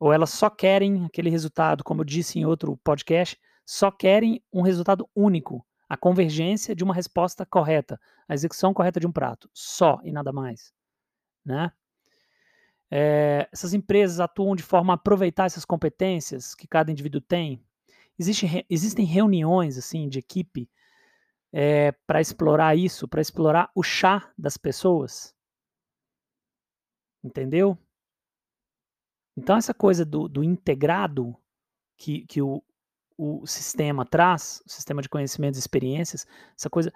Ou 0.00 0.12
elas 0.14 0.30
só 0.30 0.48
querem 0.48 1.04
aquele 1.04 1.28
resultado, 1.28 1.84
como 1.84 2.00
eu 2.00 2.04
disse 2.06 2.38
em 2.38 2.46
outro 2.46 2.78
podcast, 2.78 3.38
só 3.66 3.90
querem 3.90 4.42
um 4.50 4.62
resultado 4.62 5.08
único, 5.14 5.64
a 5.86 5.96
convergência 5.96 6.74
de 6.74 6.82
uma 6.82 6.94
resposta 6.94 7.44
correta, 7.44 8.00
a 8.26 8.32
execução 8.32 8.72
correta 8.72 8.98
de 8.98 9.06
um 9.06 9.12
prato, 9.12 9.50
só 9.52 10.00
e 10.02 10.10
nada 10.10 10.32
mais, 10.32 10.72
né? 11.44 11.70
É, 12.90 13.48
essas 13.52 13.74
empresas 13.74 14.18
atuam 14.18 14.56
de 14.56 14.62
forma 14.62 14.92
a 14.92 14.94
aproveitar 14.94 15.44
essas 15.44 15.64
competências 15.64 16.54
que 16.54 16.66
cada 16.66 16.90
indivíduo 16.90 17.20
tem. 17.20 17.62
Existe, 18.18 18.66
existem 18.68 19.04
reuniões 19.04 19.78
assim 19.78 20.08
de 20.08 20.18
equipe 20.18 20.68
é, 21.52 21.92
para 22.06 22.20
explorar 22.20 22.76
isso, 22.76 23.06
para 23.06 23.20
explorar 23.20 23.70
o 23.74 23.82
chá 23.82 24.32
das 24.36 24.56
pessoas. 24.56 25.34
Entendeu? 27.22 27.78
Então, 29.40 29.56
essa 29.56 29.72
coisa 29.72 30.04
do, 30.04 30.28
do 30.28 30.44
integrado 30.44 31.34
que, 31.96 32.26
que 32.26 32.42
o, 32.42 32.62
o 33.16 33.46
sistema 33.46 34.04
traz, 34.04 34.62
o 34.66 34.70
sistema 34.70 35.00
de 35.00 35.08
conhecimentos 35.08 35.58
e 35.58 35.60
experiências, 35.60 36.26
essa 36.54 36.68
coisa 36.68 36.92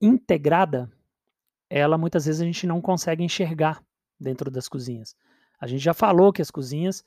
integrada, 0.00 0.90
ela 1.70 1.96
muitas 1.96 2.26
vezes 2.26 2.40
a 2.40 2.44
gente 2.44 2.66
não 2.66 2.80
consegue 2.80 3.22
enxergar 3.22 3.80
dentro 4.18 4.50
das 4.50 4.68
cozinhas. 4.68 5.14
A 5.60 5.68
gente 5.68 5.84
já 5.84 5.94
falou 5.94 6.32
que 6.32 6.42
as 6.42 6.50
cozinhas 6.50 7.04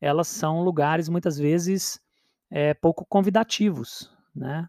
elas 0.00 0.28
são 0.28 0.62
lugares 0.62 1.08
muitas 1.08 1.36
vezes 1.36 2.00
é, 2.48 2.72
pouco 2.74 3.04
convidativos, 3.04 4.08
né? 4.32 4.68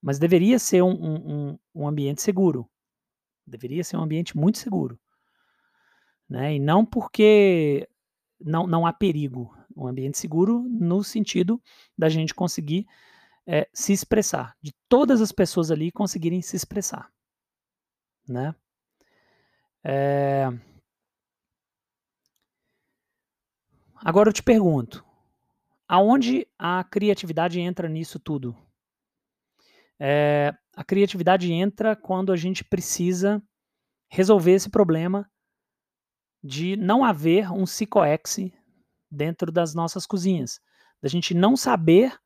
Mas 0.00 0.18
deveria 0.18 0.58
ser 0.58 0.80
um, 0.80 0.92
um, 0.92 1.58
um, 1.74 1.86
ambiente 1.86 2.22
seguro. 2.22 2.66
Deveria 3.46 3.84
ser 3.84 3.98
um 3.98 4.02
ambiente 4.02 4.34
muito 4.34 4.56
seguro. 4.56 4.98
Né? 6.26 6.54
E 6.54 6.58
não 6.58 6.86
porque 6.86 7.86
não, 8.40 8.66
não 8.66 8.86
há 8.86 8.92
perigo. 8.92 9.54
Um 9.76 9.86
ambiente 9.86 10.18
seguro 10.18 10.62
no 10.68 11.02
sentido 11.02 11.62
da 11.96 12.08
gente 12.08 12.34
conseguir 12.34 12.86
é, 13.46 13.68
se 13.72 13.92
expressar, 13.92 14.56
de 14.60 14.72
todas 14.88 15.20
as 15.20 15.32
pessoas 15.32 15.70
ali 15.70 15.90
conseguirem 15.90 16.42
se 16.42 16.56
expressar. 16.56 17.10
Né? 18.28 18.54
É... 19.84 20.48
Agora 23.96 24.28
eu 24.28 24.32
te 24.32 24.42
pergunto, 24.42 25.04
aonde 25.86 26.46
a 26.58 26.82
criatividade 26.84 27.60
entra 27.60 27.88
nisso 27.88 28.18
tudo? 28.18 28.56
É, 29.98 30.54
a 30.74 30.82
criatividade 30.82 31.52
entra 31.52 31.94
quando 31.94 32.32
a 32.32 32.36
gente 32.36 32.64
precisa 32.64 33.42
resolver 34.08 34.52
esse 34.52 34.70
problema 34.70 35.30
de 36.42 36.76
não 36.76 37.04
haver 37.04 37.52
um 37.52 37.64
psicoex 37.64 38.50
dentro 39.10 39.50
das 39.50 39.74
nossas 39.74 40.06
cozinhas, 40.06 40.60
da 41.02 41.08
gente 41.08 41.34
não 41.34 41.56
saber 41.56 42.18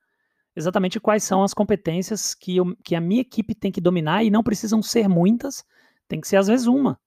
exatamente 0.55 1.00
quais 1.00 1.24
são 1.24 1.42
as 1.42 1.53
competências 1.53 2.35
que, 2.35 2.57
eu, 2.57 2.77
que 2.85 2.94
a 2.94 3.00
minha 3.00 3.20
equipe 3.20 3.55
tem 3.55 3.72
que 3.72 3.81
dominar 3.81 4.22
e 4.22 4.31
não 4.31 4.42
precisam 4.42 4.83
ser 4.83 5.09
muitas, 5.09 5.64
tem 6.07 6.20
que 6.20 6.29
ser 6.29 6.37
às 6.37 6.46
vezes 6.46 6.66
uma, 6.66 7.00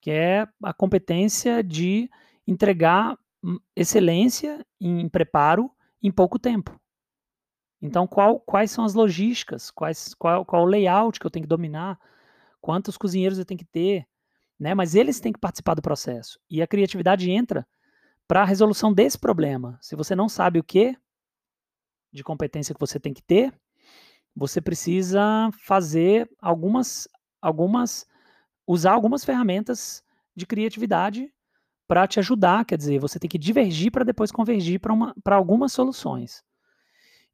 que 0.00 0.10
é 0.10 0.46
a 0.62 0.72
competência 0.72 1.62
de 1.62 2.08
entregar 2.46 3.18
hum, 3.42 3.58
excelência 3.74 4.64
em 4.80 5.08
preparo 5.08 5.70
em 6.02 6.10
pouco 6.10 6.38
tempo. 6.38 6.78
Então, 7.80 8.06
qual, 8.06 8.40
quais 8.40 8.70
são 8.70 8.84
as 8.84 8.94
logísticas? 8.94 9.70
Quais, 9.70 10.14
qual, 10.14 10.44
qual 10.44 10.62
o 10.62 10.66
layout 10.66 11.20
que 11.20 11.26
eu 11.26 11.30
tenho 11.30 11.44
que 11.44 11.48
dominar? 11.48 11.98
Quantos 12.60 12.96
cozinheiros 12.96 13.38
eu 13.38 13.44
tenho 13.44 13.58
que 13.58 13.66
ter? 13.66 14.06
Né? 14.58 14.74
Mas 14.74 14.94
eles 14.94 15.20
têm 15.20 15.32
que 15.32 15.38
participar 15.38 15.74
do 15.74 15.82
processo. 15.82 16.38
E 16.50 16.62
a 16.62 16.66
criatividade 16.66 17.30
entra 17.30 17.66
para 18.26 18.42
a 18.42 18.44
resolução 18.44 18.92
desse 18.92 19.18
problema. 19.18 19.78
Se 19.80 19.94
você 19.94 20.14
não 20.14 20.28
sabe 20.28 20.58
o 20.58 20.64
que 20.64 20.96
de 22.12 22.24
competência 22.24 22.74
que 22.74 22.80
você 22.80 22.98
tem 22.98 23.12
que 23.12 23.22
ter, 23.22 23.52
você 24.34 24.60
precisa 24.60 25.50
fazer 25.58 26.30
algumas, 26.40 27.08
algumas, 27.40 28.06
usar 28.66 28.92
algumas 28.92 29.24
ferramentas 29.24 30.02
de 30.34 30.46
criatividade 30.46 31.32
para 31.86 32.06
te 32.06 32.18
ajudar. 32.18 32.64
Quer 32.64 32.76
dizer, 32.76 32.98
você 32.98 33.18
tem 33.18 33.28
que 33.28 33.38
divergir 33.38 33.90
para 33.90 34.04
depois 34.04 34.30
convergir 34.32 34.80
para 35.22 35.36
algumas 35.36 35.72
soluções. 35.72 36.44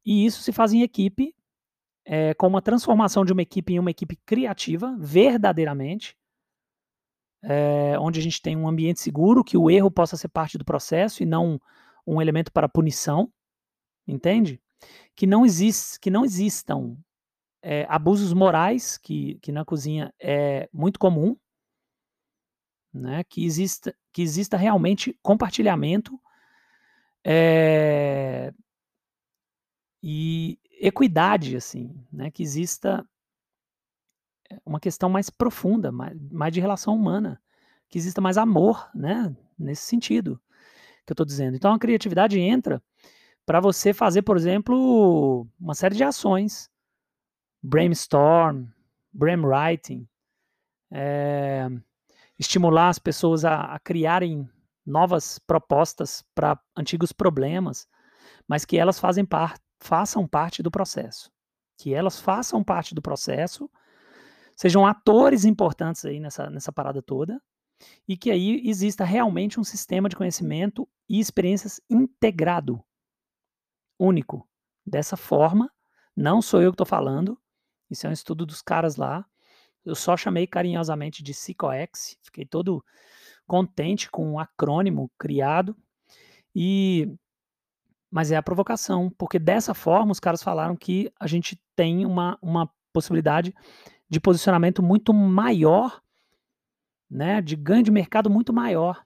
E 0.05 0.25
isso 0.25 0.41
se 0.41 0.51
faz 0.51 0.73
em 0.73 0.81
equipe, 0.81 1.35
é, 2.05 2.33
com 2.33 2.47
uma 2.47 2.61
transformação 2.61 3.23
de 3.23 3.31
uma 3.31 3.41
equipe 3.41 3.73
em 3.73 3.79
uma 3.79 3.91
equipe 3.91 4.17
criativa, 4.25 4.95
verdadeiramente, 4.99 6.17
é, 7.43 7.97
onde 7.99 8.19
a 8.19 8.23
gente 8.23 8.41
tem 8.41 8.55
um 8.55 8.67
ambiente 8.67 9.01
seguro, 9.01 9.43
que 9.43 9.57
o 9.57 9.69
erro 9.69 9.91
possa 9.91 10.15
ser 10.15 10.29
parte 10.29 10.57
do 10.57 10.63
processo 10.63 11.21
e 11.21 11.25
não 11.25 11.59
um, 12.07 12.21
elemento 12.21 12.51
para 12.51 12.69
punição, 12.69 13.31
entende? 14.07 14.61
Que 15.15 15.27
não, 15.27 15.45
existe, 15.45 15.99
que 15.99 16.09
não 16.09 16.23
existam 16.23 16.97
é, 17.61 17.85
abusos 17.89 18.33
morais, 18.33 18.97
que, 18.97 19.35
que 19.41 19.51
na 19.51 19.65
cozinha 19.65 20.13
é 20.19 20.69
muito 20.71 20.97
comum, 20.97 21.35
né? 22.93 23.23
que, 23.25 23.45
exista, 23.45 23.93
que 24.11 24.21
exista 24.21 24.55
realmente 24.55 25.17
compartilhamento 25.21 26.19
é, 27.25 28.53
e 30.01 30.59
equidade, 30.79 31.55
assim, 31.55 31.95
né? 32.11 32.29
Que 32.29 32.43
exista 32.43 33.07
uma 34.65 34.79
questão 34.79 35.09
mais 35.09 35.29
profunda, 35.29 35.91
mais, 35.91 36.17
mais 36.31 36.53
de 36.53 36.59
relação 36.59 36.95
humana, 36.95 37.41
que 37.89 37.97
exista 37.97 38.21
mais 38.21 38.37
amor, 38.37 38.89
né? 38.93 39.35
Nesse 39.57 39.83
sentido 39.83 40.39
que 41.05 41.11
eu 41.11 41.13
estou 41.13 41.25
dizendo. 41.25 41.55
Então 41.55 41.73
a 41.73 41.79
criatividade 41.79 42.39
entra 42.39 42.81
para 43.45 43.59
você 43.59 43.93
fazer, 43.93 44.21
por 44.21 44.37
exemplo, 44.37 45.47
uma 45.59 45.75
série 45.75 45.95
de 45.95 46.03
ações, 46.03 46.69
brainstorm, 47.61 48.67
brainwriting, 49.11 50.07
é, 50.91 51.67
estimular 52.39 52.89
as 52.89 52.99
pessoas 52.99 53.43
a, 53.43 53.75
a 53.75 53.79
criarem 53.79 54.49
novas 54.85 55.39
propostas 55.39 56.23
para 56.33 56.59
antigos 56.75 57.11
problemas, 57.11 57.87
mas 58.47 58.65
que 58.65 58.77
elas 58.77 58.99
fazem 58.99 59.25
parte 59.25 59.61
façam 59.83 60.25
parte 60.25 60.63
do 60.63 60.71
processo. 60.71 61.29
Que 61.77 61.93
elas 61.93 62.19
façam 62.19 62.63
parte 62.63 62.95
do 62.95 63.01
processo, 63.01 63.69
sejam 64.55 64.85
atores 64.85 65.45
importantes 65.45 66.05
aí 66.05 66.19
nessa, 66.19 66.49
nessa 66.49 66.71
parada 66.71 67.01
toda, 67.01 67.41
e 68.07 68.15
que 68.15 68.31
aí 68.31 68.61
exista 68.65 69.03
realmente 69.03 69.59
um 69.59 69.63
sistema 69.63 70.07
de 70.07 70.15
conhecimento 70.15 70.87
e 71.09 71.19
experiências 71.19 71.81
integrado, 71.89 72.83
único. 73.99 74.47
Dessa 74.85 75.15
forma, 75.15 75.71
não 76.15 76.41
sou 76.41 76.61
eu 76.61 76.71
que 76.71 76.75
estou 76.75 76.85
falando, 76.85 77.39
isso 77.89 78.05
é 78.05 78.09
um 78.09 78.13
estudo 78.13 78.45
dos 78.45 78.61
caras 78.61 78.95
lá. 78.95 79.25
Eu 79.85 79.95
só 79.95 80.15
chamei 80.15 80.47
carinhosamente 80.47 81.21
de 81.23 81.31
PsicoX, 81.31 82.17
fiquei 82.23 82.45
todo 82.45 82.83
contente 83.45 84.09
com 84.09 84.29
o 84.29 84.31
um 84.33 84.39
acrônimo 84.39 85.11
criado. 85.17 85.75
E 86.55 87.15
mas 88.09 88.31
é 88.31 88.35
a 88.35 88.43
provocação, 88.43 89.09
porque 89.17 89.39
dessa 89.39 89.73
forma 89.73 90.11
os 90.11 90.19
caras 90.19 90.43
falaram 90.43 90.75
que 90.75 91.11
a 91.19 91.25
gente 91.25 91.59
tem 91.75 92.05
uma, 92.05 92.37
uma 92.43 92.71
possibilidade 92.93 93.55
de 94.13 94.19
posicionamento 94.19 94.83
muito 94.83 95.13
maior, 95.13 96.01
né, 97.09 97.41
de 97.41 97.55
ganho 97.55 97.83
de 97.83 97.91
mercado 97.91 98.29
muito 98.29 98.53
maior. 98.53 99.03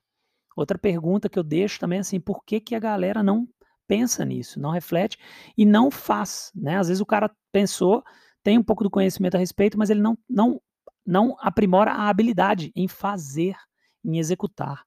Outra 0.55 0.77
pergunta 0.77 1.29
que 1.29 1.39
eu 1.39 1.43
deixo 1.43 1.79
também 1.79 1.97
é 1.97 2.01
assim, 2.01 2.19
por 2.19 2.43
que, 2.43 2.59
que 2.59 2.75
a 2.75 2.79
galera 2.79 3.23
não 3.23 3.47
pensa 3.87 4.25
nisso, 4.25 4.59
não 4.59 4.71
reflete 4.71 5.17
e 5.57 5.65
não 5.65 5.89
faz, 5.89 6.51
né? 6.53 6.77
Às 6.77 6.89
vezes 6.89 6.99
o 6.99 7.05
cara 7.05 7.31
pensou, 7.51 8.03
tem 8.43 8.57
um 8.57 8.63
pouco 8.63 8.83
do 8.83 8.89
conhecimento 8.89 9.35
a 9.35 9.39
respeito, 9.39 9.77
mas 9.77 9.89
ele 9.89 10.01
não, 10.01 10.17
não, 10.29 10.61
não 11.05 11.37
aprimora 11.39 11.91
a 11.91 12.09
habilidade 12.09 12.71
em 12.75 12.87
fazer, 12.87 13.55
em 14.03 14.19
executar. 14.19 14.83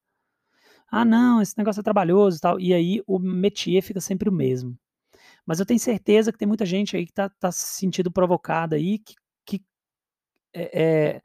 Ah, 0.91 1.05
não, 1.05 1.41
esse 1.41 1.57
negócio 1.57 1.81
é 1.81 1.85
trabalhoso 1.85 2.37
e 2.37 2.41
tal. 2.41 2.61
E 2.61 2.75
aí 2.75 3.03
o 3.07 3.19
métier 3.19 3.81
fica 3.81 4.01
sempre 4.01 4.29
o 4.29 4.33
mesmo. 4.33 4.77
Mas 5.47 5.61
eu 5.61 5.67
tenho 5.67 5.81
certeza 5.81 6.33
que 6.33 6.39
tem 6.39 6.49
muita 6.49 6.67
gente 6.67 6.97
aí 6.97 7.05
que 7.07 7.13
está 7.13 7.29
tá 7.29 7.51
se 7.53 7.79
sentindo 7.79 8.11
provocada 8.11 8.77
aí, 8.77 8.99
que, 8.99 9.15
é, 10.53 10.83
é, 10.83 11.23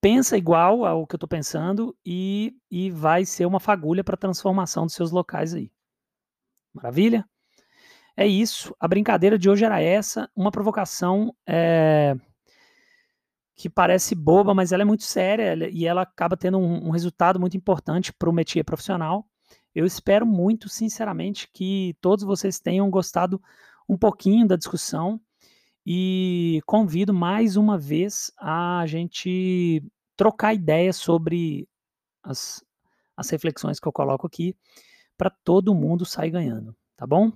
pensa 0.00 0.36
igual 0.36 0.84
ao 0.84 1.06
que 1.06 1.14
eu 1.14 1.16
estou 1.16 1.28
pensando 1.28 1.96
e, 2.04 2.56
e 2.70 2.90
vai 2.90 3.24
ser 3.24 3.46
uma 3.46 3.60
fagulha 3.60 4.04
para 4.04 4.14
a 4.14 4.18
transformação 4.18 4.86
dos 4.86 4.94
seus 4.94 5.10
locais 5.10 5.54
aí. 5.54 5.70
Maravilha? 6.72 7.28
É 8.16 8.26
isso. 8.26 8.74
A 8.78 8.86
brincadeira 8.86 9.38
de 9.38 9.48
hoje 9.48 9.64
era 9.64 9.80
essa, 9.80 10.30
uma 10.36 10.50
provocação. 10.50 11.34
É, 11.46 12.16
que 13.56 13.70
parece 13.70 14.14
boba, 14.14 14.52
mas 14.52 14.72
ela 14.72 14.82
é 14.82 14.84
muito 14.84 15.04
séria 15.04 15.68
e 15.70 15.86
ela 15.86 16.02
acaba 16.02 16.36
tendo 16.36 16.58
um, 16.58 16.88
um 16.88 16.90
resultado 16.90 17.38
muito 17.38 17.56
importante 17.56 18.12
para 18.12 18.28
o 18.28 18.32
métier 18.32 18.64
profissional. 18.64 19.26
Eu 19.74 19.86
espero 19.86 20.26
muito, 20.26 20.68
sinceramente, 20.68 21.48
que 21.52 21.96
todos 22.00 22.24
vocês 22.24 22.58
tenham 22.58 22.88
gostado 22.90 23.40
um 23.88 23.96
pouquinho 23.96 24.46
da 24.46 24.56
discussão 24.56 25.20
e 25.86 26.60
convido 26.66 27.12
mais 27.12 27.56
uma 27.56 27.76
vez 27.78 28.30
a 28.38 28.84
gente 28.86 29.82
trocar 30.16 30.54
ideias 30.54 30.96
sobre 30.96 31.68
as, 32.22 32.64
as 33.16 33.28
reflexões 33.30 33.78
que 33.78 33.86
eu 33.86 33.92
coloco 33.92 34.26
aqui 34.26 34.56
para 35.16 35.30
todo 35.30 35.74
mundo 35.74 36.04
sair 36.04 36.30
ganhando, 36.30 36.74
tá 36.96 37.06
bom? 37.06 37.32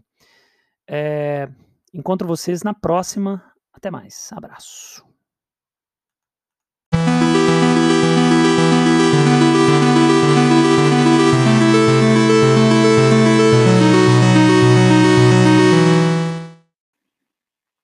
É, 0.89 1.49
encontro 1.93 2.27
vocês 2.27 2.63
na 2.63 2.75
próxima. 2.75 3.45
Até 3.73 3.91
mais. 3.91 4.33
Abraço. 4.33 5.08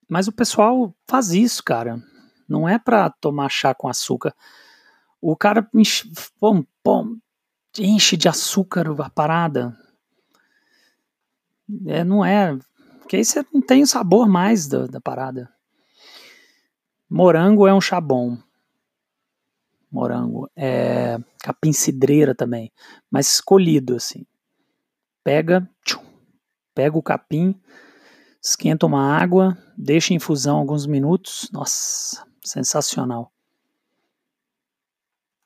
Mas 0.09 0.29
o 0.29 0.33
pessoal 0.33 0.95
faz 1.09 1.31
isso, 1.31 1.63
cara. 1.63 2.03
Não 2.49 2.69
é 2.69 2.79
para 2.79 3.11
tomar 3.11 3.49
chá 3.49 3.75
com 3.75 3.89
açúcar. 3.89 4.35
O 5.21 5.37
cara 5.37 5.67
enche, 5.75 6.11
pô, 6.39 6.65
pô, 6.83 7.17
enche 7.79 8.17
de 8.17 8.29
açúcar 8.29 8.87
a 9.01 9.11
parada. 9.11 9.77
É, 11.87 12.05
não 12.05 12.25
é. 12.25 12.57
Porque 13.01 13.17
aí 13.17 13.25
você 13.25 13.45
não 13.53 13.61
tem 13.61 13.83
o 13.83 13.87
sabor 13.87 14.29
mais 14.29 14.67
da, 14.67 14.87
da 14.87 15.01
parada. 15.01 15.51
Morango 17.09 17.67
é 17.67 17.75
um 17.75 17.81
chá 17.81 18.01
bom. 18.01 18.37
Morango. 19.91 20.51
É 20.55 21.19
capim 21.45 21.75
cidreira 21.75 22.35
também. 22.35 22.73
Mas 23.11 23.35
escolhido, 23.35 23.97
assim. 23.97 24.25
Pega, 25.23 25.69
tchum, 25.85 26.03
pega 26.75 26.97
o 26.97 27.03
capim, 27.03 27.61
esquenta 28.45 28.87
uma 28.87 29.17
água, 29.17 29.57
deixa 29.77 30.13
em 30.13 30.17
infusão 30.17 30.59
alguns 30.59 30.87
minutos. 30.87 31.49
Nossa, 31.53 32.25
sensacional. 32.45 33.34